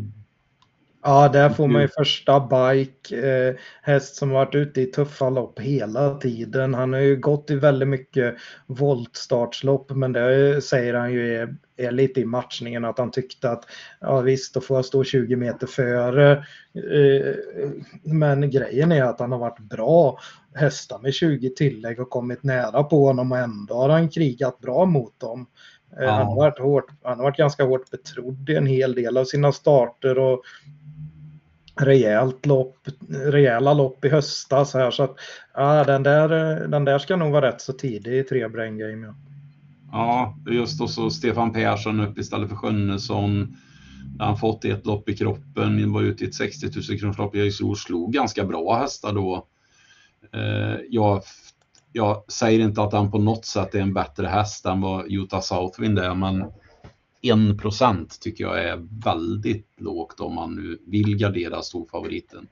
[1.05, 5.59] Ja, där får man ju första bike, eh, häst som varit ute i tuffa lopp
[5.59, 6.73] hela tiden.
[6.73, 8.35] Han har ju gått i väldigt mycket
[8.67, 13.63] voltstartslopp, men det säger han ju är, är lite i matchningen att han tyckte att
[13.99, 16.31] ja visst, då får jag stå 20 meter före.
[16.73, 17.35] Eh,
[18.03, 20.19] men grejen är att han har varit bra
[20.55, 24.85] hästar med 20 tillägg och kommit nära på honom och ändå har han krigat bra
[24.85, 25.47] mot dem.
[25.99, 26.11] Eh, ja.
[26.11, 29.25] Han, har varit hårt, han har varit ganska hårt betrodd i en hel del av
[29.25, 30.43] sina starter och
[31.75, 32.77] rejält lopp,
[33.09, 35.15] rejäla lopp i höstas här så att
[35.53, 36.29] ja, den, där,
[36.67, 39.07] den där ska nog vara rätt så tidig i tre brain game.
[39.07, 39.15] Ja.
[39.91, 43.57] ja, just och så Stefan Persson upp istället för Sjönnesson.
[44.19, 47.39] Han fått ett lopp i kroppen, var ute i ett 60 000 kronors lopp i
[47.39, 49.47] Örebro, slog ganska bra hästar då.
[50.33, 51.21] Eh, jag,
[51.91, 55.41] jag säger inte att han på något sätt är en bättre häst än vad Utah
[55.41, 56.45] Southwind är, men
[57.23, 62.47] 1% tycker jag är väldigt lågt om man nu vill gardera storfavoriten.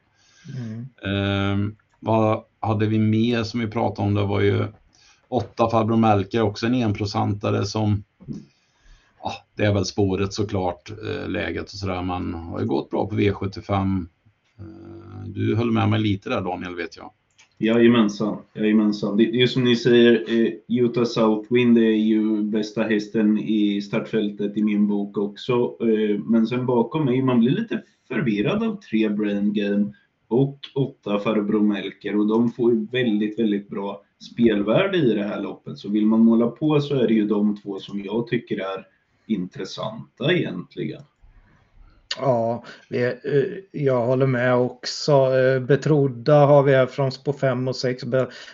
[0.58, 0.88] Mm.
[1.04, 4.14] Eh, vad hade vi mer som vi pratade om?
[4.14, 4.68] Det var ju
[5.28, 8.04] åtta farbror Melker, också en enprocentare som
[9.24, 12.02] ja, det är väl spåret såklart, eh, läget och sådär.
[12.02, 14.08] Man har ju gått bra på V75.
[14.60, 17.12] Eh, du höll med mig lite där Daniel, vet jag.
[17.62, 19.18] Jajamensan, jajamensan.
[19.18, 24.58] Det, det är som ni säger, eh, Utah Southwind är ju bästa hästen i startfältet
[24.58, 25.78] i min bok också.
[25.80, 29.94] Eh, men sen bakom mig, man blir lite förvirrad av tre Brain Game
[30.28, 35.42] och åtta Farbror Melker och de får ju väldigt, väldigt bra spelvärde i det här
[35.42, 35.78] loppet.
[35.78, 38.86] Så vill man måla på så är det ju de två som jag tycker är
[39.28, 41.02] intressanta egentligen.
[42.18, 43.14] Ja, vi, eh,
[43.82, 45.12] jag håller med också.
[45.12, 48.04] Eh, betrodda har vi här från spår 5 och 6,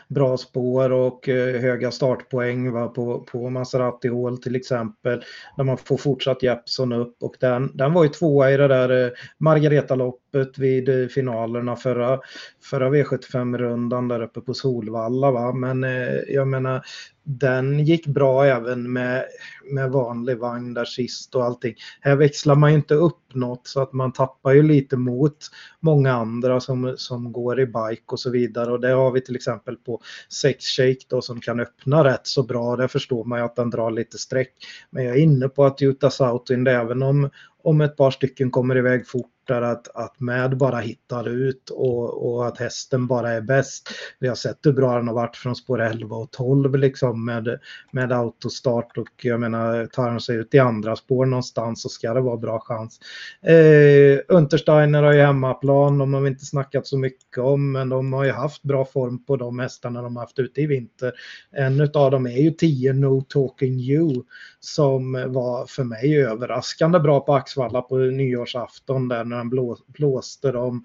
[0.07, 5.23] bra spår och eh, höga startpoäng va, på, på Maserati Hall till exempel.
[5.57, 9.11] Där man får fortsatt Jeppson upp och den, den var ju tvåa i det där
[9.37, 12.19] Margareta-loppet vid finalerna förra,
[12.63, 15.31] förra V75-rundan där uppe på Solvalla.
[15.31, 15.53] Va?
[15.53, 15.85] Men
[16.27, 16.81] jag menar,
[17.29, 19.25] den gick bra även med,
[19.71, 21.75] med vanlig vagn där sist och allting.
[22.01, 25.37] Här växlar man ju inte upp något så att man tappar ju lite mot
[25.79, 28.71] många andra som, som går i bike och så vidare.
[28.71, 32.43] Och det har vi till exempel på Sex Shake då som kan öppna rätt så
[32.43, 32.75] bra.
[32.75, 34.53] Där förstår man ju att den drar lite streck.
[34.89, 37.29] Men jag är inne på att Utah Southwind även om,
[37.63, 42.33] om ett par stycken kommer iväg fort supportrar att, att med bara hittar ut och,
[42.33, 43.89] och att hästen bara är bäst.
[44.19, 47.59] Vi har sett hur bra den har varit från spår 11 och 12 liksom med,
[47.91, 52.13] med autostart och jag menar tar han sig ut i andra spår någonstans så ska
[52.13, 52.99] det vara bra chans.
[53.41, 58.13] Eh, Untersteiner har ju hemmaplan, de har vi inte snackat så mycket om men de
[58.13, 61.13] har ju haft bra form på de hästarna de har haft ute i vinter.
[61.51, 64.23] En av dem är ju 10 No Talking You
[64.59, 70.51] som var för mig överraskande bra på Axvalla på nyårsafton där när han blå, blåste
[70.51, 70.83] dem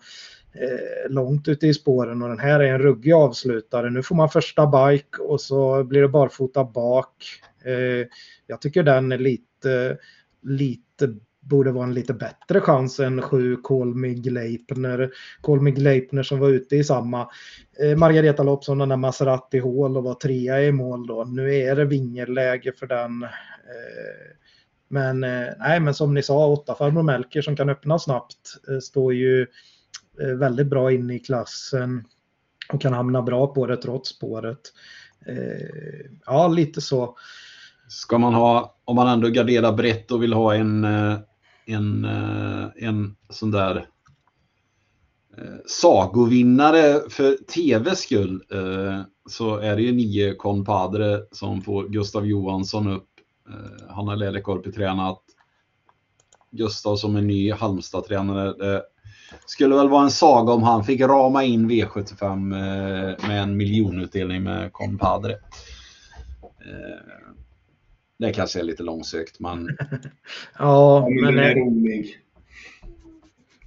[0.55, 3.91] eh, långt ute i spåren och den här är en ruggig avslutare.
[3.91, 7.15] Nu får man första bike och så blir det barfota bak.
[7.65, 8.07] Eh,
[8.47, 9.99] jag tycker den är lite,
[10.43, 15.11] lite borde vara en lite bättre chans än sju Kolmig Leipner.
[15.41, 17.29] Kolmig Leipner som var ute i samma
[17.83, 21.25] eh, Margareta-lopp som den där Maserati Hall och var trea i mål då.
[21.25, 23.23] Nu är det vingeläge för den.
[23.23, 24.42] Eh,
[24.93, 28.37] men eh, nej, men som ni sa, åtta farbror Melker som kan öppna snabbt
[28.69, 29.47] eh, står ju
[30.21, 32.05] eh, väldigt bra inne i klassen
[32.69, 34.61] och kan hamna bra på det trots spåret.
[36.27, 37.17] Ja, lite så.
[37.89, 40.85] Ska man ha, om man ändå garderar brett och vill ha en,
[41.67, 42.05] en,
[42.77, 43.87] en sån där
[45.67, 48.43] sagovinnare för tv-skull
[49.29, 53.12] så är det ju nio Compadre som får Gustav Johansson upp
[53.89, 55.23] han har Lelekorpi tränat.
[56.51, 58.53] Gustav som en ny Halmstad-tränare.
[58.53, 58.83] Det
[59.47, 64.43] skulle väl vara en saga om han fick rama in V75 eh, med en miljonutdelning
[64.43, 65.33] med Compadre.
[66.43, 67.23] Eh,
[68.19, 69.69] det kanske är lite långsökt men...
[70.59, 71.35] ja, men...
[71.35, 72.22] Den är rolig.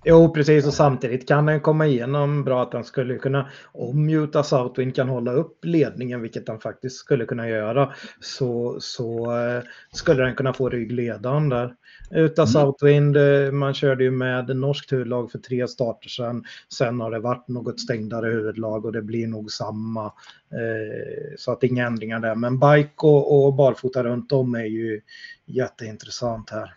[0.08, 4.44] Jo, precis och samtidigt kan den komma igenom bra att den skulle kunna, om Utah
[4.44, 10.24] Southwind kan hålla upp ledningen, vilket den faktiskt skulle kunna göra, så, så eh, skulle
[10.24, 11.76] den kunna få ryggledaren där.
[12.12, 12.48] Utah mm.
[12.48, 16.44] Southwind, eh, man körde ju med norskt huvudlag för tre starter sedan.
[16.74, 20.06] Sen har det varit något stängdare huvudlag och det blir nog samma.
[20.52, 22.36] Eh, så att inga ändringar där.
[22.36, 25.02] Men bike och, och barfota runt om är ju
[25.46, 26.74] jätteintressant här.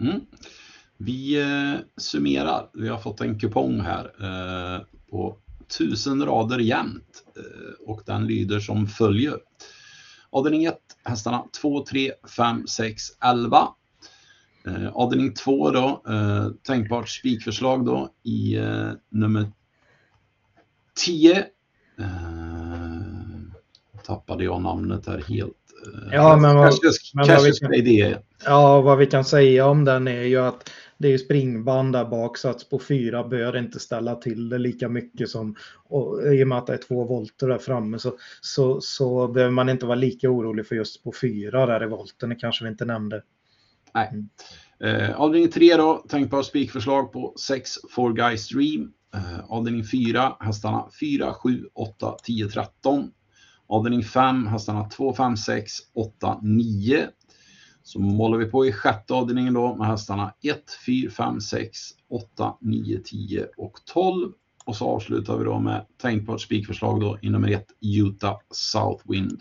[0.00, 0.20] Mm.
[1.02, 2.70] Vi eh, summerar.
[2.72, 5.36] Vi har fått en kupong här eh, på
[5.78, 9.38] tusen rader jämnt eh, och den lyder som följer.
[10.30, 13.68] Avdelning 1, hästarna 2, 3, 5, 6, 11.
[14.66, 16.02] Eh, avdelning 2 då,
[16.62, 18.58] tänkbart spikförslag då i
[19.08, 19.52] nummer
[21.04, 21.38] 10.
[21.98, 22.06] Eh,
[24.04, 25.56] tappade jag namnet här helt.
[26.12, 26.74] Ja, men vad,
[27.14, 30.70] men vad vi kan, ja, vad vi kan säga om den är ju att
[31.00, 34.58] det är ju springband där bak så att på fyra bör inte ställa till det
[34.58, 38.12] lika mycket som och, i och med att det är två volter där framme så,
[38.40, 42.28] så, så behöver man inte vara lika orolig för just på fyra där i volten.
[42.28, 43.22] Det kanske vi inte nämnde.
[43.94, 44.10] Nej.
[44.12, 45.00] Mm.
[45.00, 48.92] Eh, avdelning 3 då, tänkbara spikförslag på 6 4 Guys Stream.
[49.14, 53.10] Eh, avdelning 4, hästarna 4, 7, 8, 10, 13.
[53.66, 57.08] Avdelning 5, hästarna 2, 5, 6, 8, 9.
[57.90, 61.78] Så målar vi på i sjätte avdelningen då med hästarna 1, 4, 5, 6,
[62.10, 64.32] 8, 9, 10 och 12.
[64.64, 69.40] Och så avslutar vi då med tänkbart spikförslag då i nummer 1 Utah Southwind.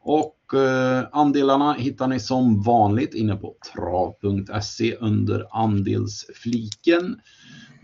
[0.00, 7.20] Och eh, andelarna hittar ni som vanligt inne på trav.se under andelsfliken.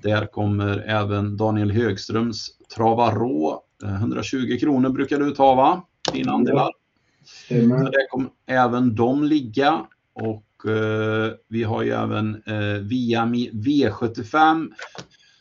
[0.03, 3.62] Där kommer även Daniel Högströms Trava Rå.
[3.85, 5.83] 120 kronor brukar du ta va?
[6.12, 6.80] Dina andelar.
[7.25, 7.79] Stämmer.
[7.79, 9.87] Så där kommer även de ligga.
[10.12, 14.68] Och eh, vi har ju även eh, Viami V75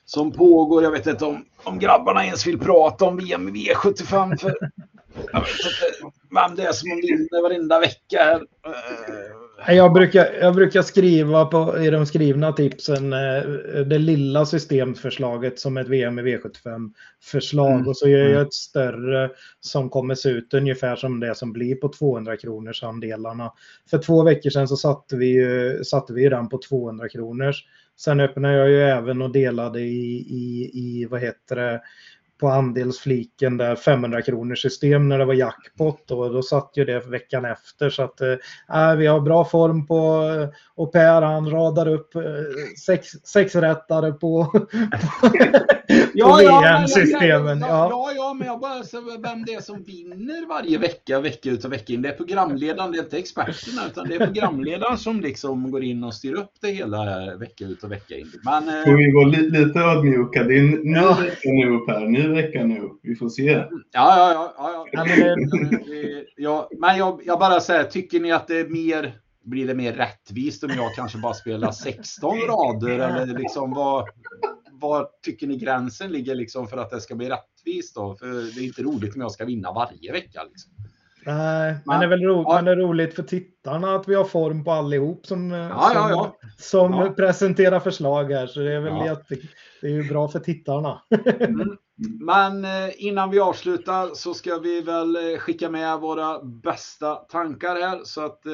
[0.05, 0.83] som pågår.
[0.83, 4.49] Jag vet inte om, om grabbarna ens vill prata om Viami V75 för
[5.31, 8.17] jag vet inte vem det är som vinner varenda vecka.
[8.17, 8.41] Här.
[9.67, 13.41] Jag brukar, jag brukar skriva på, i de skrivna tipsen eh,
[13.85, 17.87] det lilla systemförslaget som ett VM i V75-förslag Mm.
[17.87, 18.41] och så gör jag Mm.
[18.41, 19.29] ett större
[19.59, 23.53] som kommer se ut ungefär som det som blir på 200 kronors andelarna.
[23.89, 27.65] För två veckor sedan så satte vi ju, satte vi ju den på 200 kronors.
[27.97, 31.81] Sen öppnade jag ju även och delade i, i, i vad heter det,
[32.39, 36.99] på andelsfliken där 500 kronors system när det var jackpot och då satt ju det
[36.99, 37.89] veckan efter.
[37.89, 40.23] Så att eh, äh, vi har bra form på
[40.75, 42.21] och Per han radar upp eh,
[42.85, 44.51] sex, sexrättare på,
[46.13, 47.59] på VM-systemen.
[47.59, 47.89] Ja, Ja.
[47.91, 51.65] ja, ja, men jag bara så vem det är som vinner varje vecka, vecka ut
[51.65, 52.01] och vecka in.
[52.01, 56.03] Det är programledaren, det är inte experterna, utan det är programledaren som liksom går in
[56.03, 58.31] och styr upp det hela vecka ut och vecka in.
[58.43, 60.43] Men eh, Får vi vara li lite ödmjuka.
[60.43, 61.17] Det är en ny Ja.
[61.21, 62.81] vecka nu Per, ny vecka nu.
[63.03, 63.43] Vi får se.
[63.51, 65.05] ja, ja, ja, ja, Ja, ja.
[65.05, 69.67] men det- ja, men jag, jag bara säger, tycker ni att det är mer, blir
[69.67, 74.05] det mer rättvist om jag kanske bara spelar 16 rader eller liksom vad,
[74.79, 78.15] vad tycker ni gränsen ligger liksom för att det ska bli rättvist då?
[78.15, 78.25] För
[78.55, 80.43] det är inte roligt om jag ska vinna varje vecka.
[80.43, 80.71] Liksom.
[81.25, 82.55] Nej, men Men- det är väl ro, ja.
[82.55, 86.09] men det är roligt för tittarna att vi har form på allihop som, Ja, som,
[86.09, 88.47] ja, som presenterar förslag här.
[88.47, 89.05] Så det är väl Ja.
[89.05, 89.35] jätte,
[89.81, 91.01] det är ju bra för tittarna.
[91.39, 91.77] Mm.
[92.19, 97.75] Men eh, innan vi avslutar så ska vi väl eh, skicka med våra bästa tankar
[97.75, 98.51] här så att eh,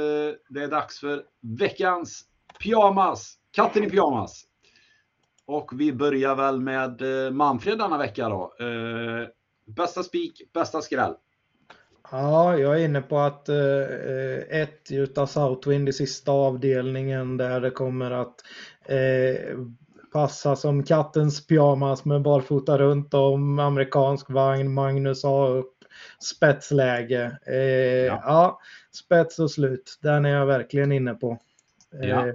[0.50, 1.24] det är dags för
[1.60, 2.24] veckans
[2.64, 3.36] pyjamas.
[3.52, 4.44] Katten i pyjamas.
[5.48, 8.54] Och vi börjar väl med eh, Manfred denna vecka då.
[8.60, 9.28] Eh,
[9.66, 11.14] bästa spik, bästa skräll.
[12.12, 17.72] Ja, jag är inne på att eh, ett utav Southwind i sista avdelningen där det
[17.72, 18.36] kommer att
[18.86, 19.58] eh,
[20.14, 25.74] passa som kattens pyjamas med barfota runt om, amerikansk vagn, Magnus A upp,
[26.20, 27.38] spetsläge.
[27.48, 27.56] Eh,
[28.06, 28.22] Ja.
[28.26, 28.60] ja.
[28.92, 31.38] spets och slut, den är jag verkligen inne på.
[32.02, 32.26] Eh, Ja.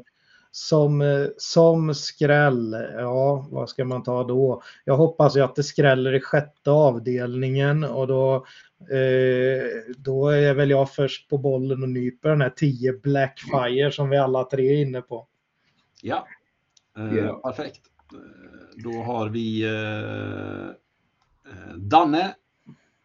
[0.52, 4.62] Som, eh, som skräll, ja vad ska man ta då?
[4.84, 8.46] Jag hoppas ju att det skräller i sjätte avdelningen och då
[8.80, 14.10] Eh, då är väl jag först på bollen och nyper den här 10 Blackfire som
[14.10, 15.28] vi alla tre är inne på.
[16.02, 16.26] Ja,
[16.96, 17.80] eh, perfekt.
[18.12, 20.68] Eh, då har vi eh,
[21.52, 22.34] eh, Danne.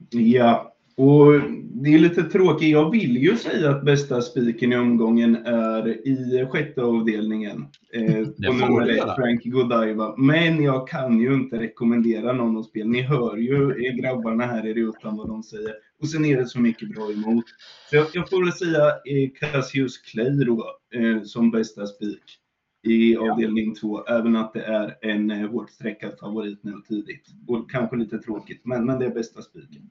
[0.10, 1.42] Ja, och
[1.86, 2.70] det är lite tråkigt.
[2.70, 7.66] Jag vill ju säga att bästa spiken i omgången är i sjätte avdelningen.
[7.94, 9.16] Eh, på nummer ett.
[9.16, 10.16] Frankie Godiva.
[10.18, 12.90] Men jag kan ju inte rekommendera någon att spela.
[12.90, 15.74] Ni hör ju eh, grabbarna här i rutan vad de säger.
[16.02, 17.46] Och sen är det så mycket bra emot.
[17.90, 20.66] Så jag, jag får väl säga eh, Cassius Clay då,
[20.96, 22.40] eh, som bästa spik
[22.86, 23.32] i Ja.
[23.32, 24.04] avdelning två.
[24.06, 27.26] Även att det är en eh, hårt sträckad favorit nu tidigt.
[27.48, 29.90] Och kanske lite tråkigt, men, men det är bästa spiken.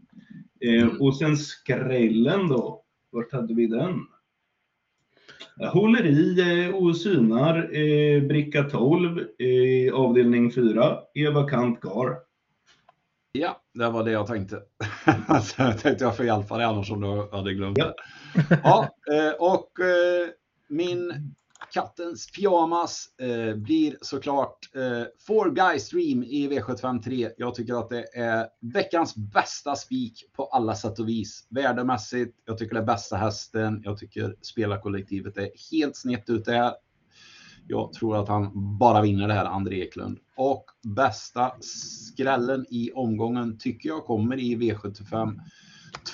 [0.61, 1.01] Eh, Mm.
[1.01, 2.83] och sen skrällen då.
[3.11, 4.01] Vart hade vi den?
[5.57, 10.99] Jag håller i eh, och synar eh, bricka 12 eh, avdelning 4.
[11.15, 12.17] Eva Kant Gar.
[13.33, 14.57] Ja, det var det jag tänkte.
[15.43, 17.95] Så jag tänkte jag får hjälpa dig annars om du hade glömt det.
[18.63, 20.29] Ja, eh, och eh,
[20.69, 21.13] min
[21.75, 27.31] kattens pyjamas eh, blir såklart eh, Four Guy Stream i V753.
[27.37, 31.47] Jag tycker att det är veckans bästa spik på alla sätt och vis.
[31.49, 33.83] Värdemässigt, jag tycker det är bästa hästen.
[33.85, 36.75] Jag tycker spelarkollektivet är helt snett ut här.
[37.69, 40.19] Jag tror att han bara vinner det här, André Eklund.
[40.37, 45.41] Och bästa skrällen i omgången tycker jag kommer i V75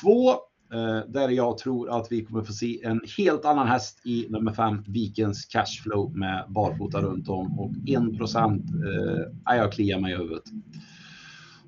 [0.03, 0.35] 2.
[0.73, 4.53] Eh, där jag tror att vi kommer få se en helt annan häst i nummer
[4.53, 8.65] 5, Vikens Cashflow med barfota runt om och 1 procent.
[9.47, 10.45] Eh, jag kliar mig i huvudet.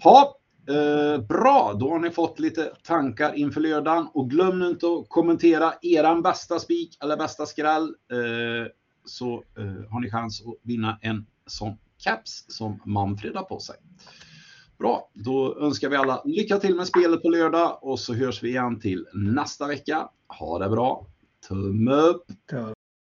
[0.03, 0.36] Ha,
[0.68, 5.09] eh, bra, då har ni fått lite tankar inför lördagen och glöm nu inte att
[5.09, 7.84] kommentera eran bästa spik eller bästa skräll.
[7.84, 8.70] Eh,
[9.05, 13.76] så eh, har ni chans att vinna en sån caps som Manfred har på sig.
[14.82, 18.48] Bra, då önskar vi alla lycka till med spelet på lördag och så hörs vi
[18.48, 20.08] igen till nästa vecka.
[20.28, 21.06] Ha det bra.
[21.48, 22.24] Tumme upp!